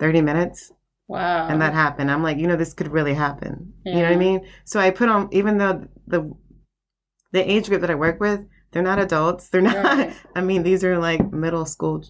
[0.00, 0.72] thirty minutes,
[1.06, 1.46] Wow.
[1.46, 2.10] and that happened.
[2.10, 3.74] I'm like, you know, this could really happen.
[3.84, 4.44] You know what I mean?
[4.64, 6.34] So I put on, even though the
[7.30, 8.40] the age group that I work with,
[8.72, 9.48] they're not adults.
[9.50, 9.84] They're not.
[9.84, 10.16] Right.
[10.34, 12.02] I mean, these are like middle school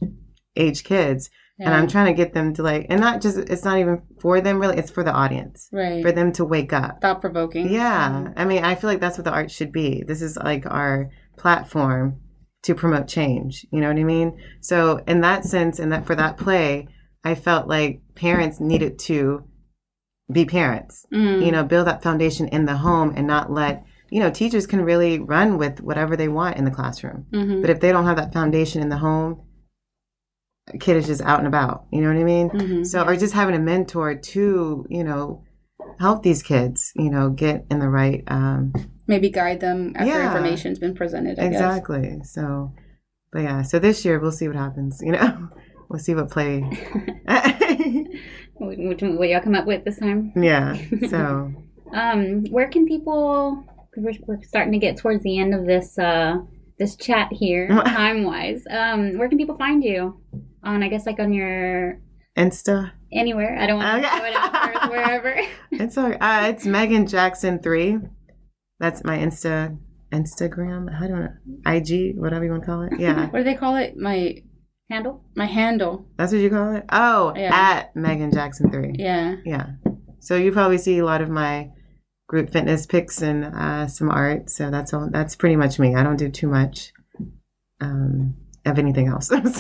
[0.57, 3.37] age kids, and I'm trying to get them to like, and not just.
[3.37, 4.79] It's not even for them really.
[4.79, 6.03] It's for the audience, right.
[6.03, 7.03] for them to wake up.
[7.03, 7.69] Thought provoking.
[7.71, 8.33] Yeah, mm-hmm.
[8.39, 10.03] I mean, I feel like that's what the art should be.
[10.09, 12.21] This is like our platform
[12.65, 13.67] to promote change.
[13.71, 14.39] You know what I mean?
[14.61, 16.89] So, in that sense, and that for that play,
[17.23, 19.45] I felt like parents needed to
[20.33, 21.07] be parents.
[21.12, 21.45] Mm.
[21.45, 24.83] You know, build that foundation in the home and not let you know teachers can
[24.83, 27.27] really run with whatever they want in the classroom.
[27.33, 27.61] Mhm.
[27.61, 29.43] But if they don't have that foundation in the home,
[30.73, 31.85] a kid is just out and about.
[31.91, 32.49] You know what I mean?
[32.51, 32.87] Mhm.
[32.87, 35.43] So, or just having a mentor to, you know,
[35.99, 38.23] help these kids, you know, get in the right.
[38.29, 38.73] Um,
[39.07, 40.27] Maybe guide them after Yeah.
[40.29, 41.39] information's been presented.
[41.39, 41.53] I guess.
[41.61, 42.21] exactly.
[42.25, 42.73] So,
[43.33, 45.01] but yeah, so this year we'll see what happens.
[45.03, 45.49] You know,
[45.89, 46.61] we'll see what play.
[48.55, 50.33] what, will y'all come up with this time?
[50.37, 50.77] yeah.
[51.09, 51.53] So,
[51.93, 53.63] Um, where can people?
[53.97, 56.39] we we're, we're starting to get towards the end of this uh
[56.77, 58.65] this chat here, time wise.
[58.69, 60.21] Um, where can people find you?
[60.65, 62.01] On I guess like on your
[62.37, 62.91] Insta.
[63.13, 63.57] anywhere.
[63.61, 64.19] I don't want to Okay.
[64.19, 65.41] throw it out wherever.
[65.71, 67.99] It's all, uh, it's Megan Jackson three.
[68.85, 69.78] That's my Insta
[70.12, 70.95] Instagram.
[70.95, 71.72] I don't know.
[71.72, 72.93] IG, whatever you want to call it.
[73.01, 73.30] Yeah.
[73.30, 73.97] What do they call it?
[73.97, 74.43] My
[74.91, 75.24] Handle.
[75.35, 76.07] my handle.
[76.18, 76.85] That's what you call it?
[76.93, 77.51] Oh, Yeah.
[77.55, 78.93] at Megan Jackson three.
[78.99, 79.37] Yeah.
[79.47, 79.66] Yeah.
[80.20, 81.70] So you probably see a lot of my
[82.28, 84.51] group fitness pics and uh, some art.
[84.51, 85.09] So that's all.
[85.11, 85.95] That's pretty much me.
[85.95, 86.93] I don't do too much
[87.80, 88.35] um,
[88.66, 89.28] of anything else.
[89.28, 89.39] so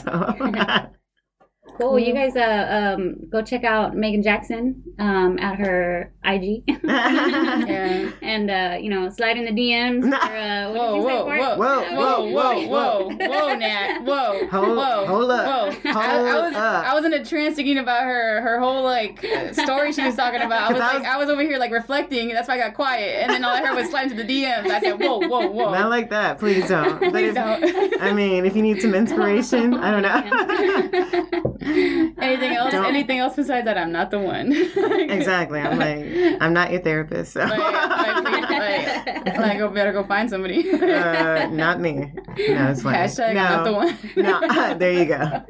[1.76, 1.98] Cool.
[1.98, 8.10] You guys, uh, um, go check out Megan Jackson um, at her IG, Yeah.
[8.22, 10.02] and uh, you know, slide in the DMs.
[10.08, 14.46] For, uh, what Whoa, did whoa, whoa, Whoa, whoa, whoa, whoa, whoa, whoa, Nat, whoa,
[14.50, 15.46] Hold- whoa, hold up.
[15.46, 15.92] whoa.
[15.92, 16.84] Hold I was, up.
[16.86, 20.14] I was in a trance thinking about her, her whole like uh, story she was
[20.14, 20.70] talking about.
[20.70, 22.28] I was 'Cause I like, I was over here like reflecting.
[22.28, 24.68] That's why I got quiet, and then all I heard was slide into the DMs.
[24.70, 25.72] I said, whoa, whoa, whoa.
[25.72, 26.38] not like that.
[26.38, 26.98] Please don't.
[27.10, 28.00] Please if- don't.
[28.02, 31.58] I mean, if you need some inspiration, I don't know.
[32.20, 32.72] anything else?
[32.72, 32.84] Don't.
[32.86, 33.78] Anything else besides that?
[33.78, 34.52] I'm not the one.
[35.10, 35.60] exactly.
[35.60, 37.32] I'm like, I'm not your therapist.
[37.32, 37.40] So.
[37.54, 40.70] Like, like, like, like, go better go find somebody.
[40.72, 42.12] uh, not me.
[42.48, 42.94] No, it's fine.
[42.94, 43.42] Hashtag no.
[43.42, 43.96] Not the one.
[44.16, 45.14] No, there you go.
[45.16, 45.44] I'm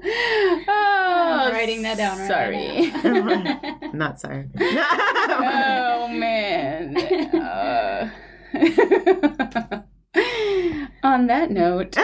[0.68, 2.90] Oh, writing that down right Sorry.
[3.02, 3.90] now.
[3.92, 4.48] Not sorry.
[4.60, 6.96] oh man.
[7.34, 8.10] Uh,
[11.02, 11.96] on that note,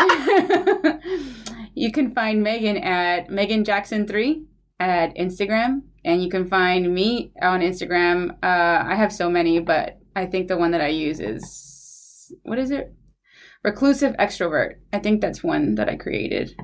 [1.81, 4.45] you can find Megan at Megan Jackson three
[4.79, 8.33] at Instagram, and you can find me on Instagram.
[8.43, 11.43] Uh, I have so many, but I think the one that I use is
[12.43, 12.93] what is it?
[13.65, 14.75] Reclusive extrovert.
[14.93, 16.55] I think that's one that I created.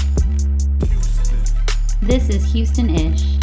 [2.03, 3.39] This is Houston-ish.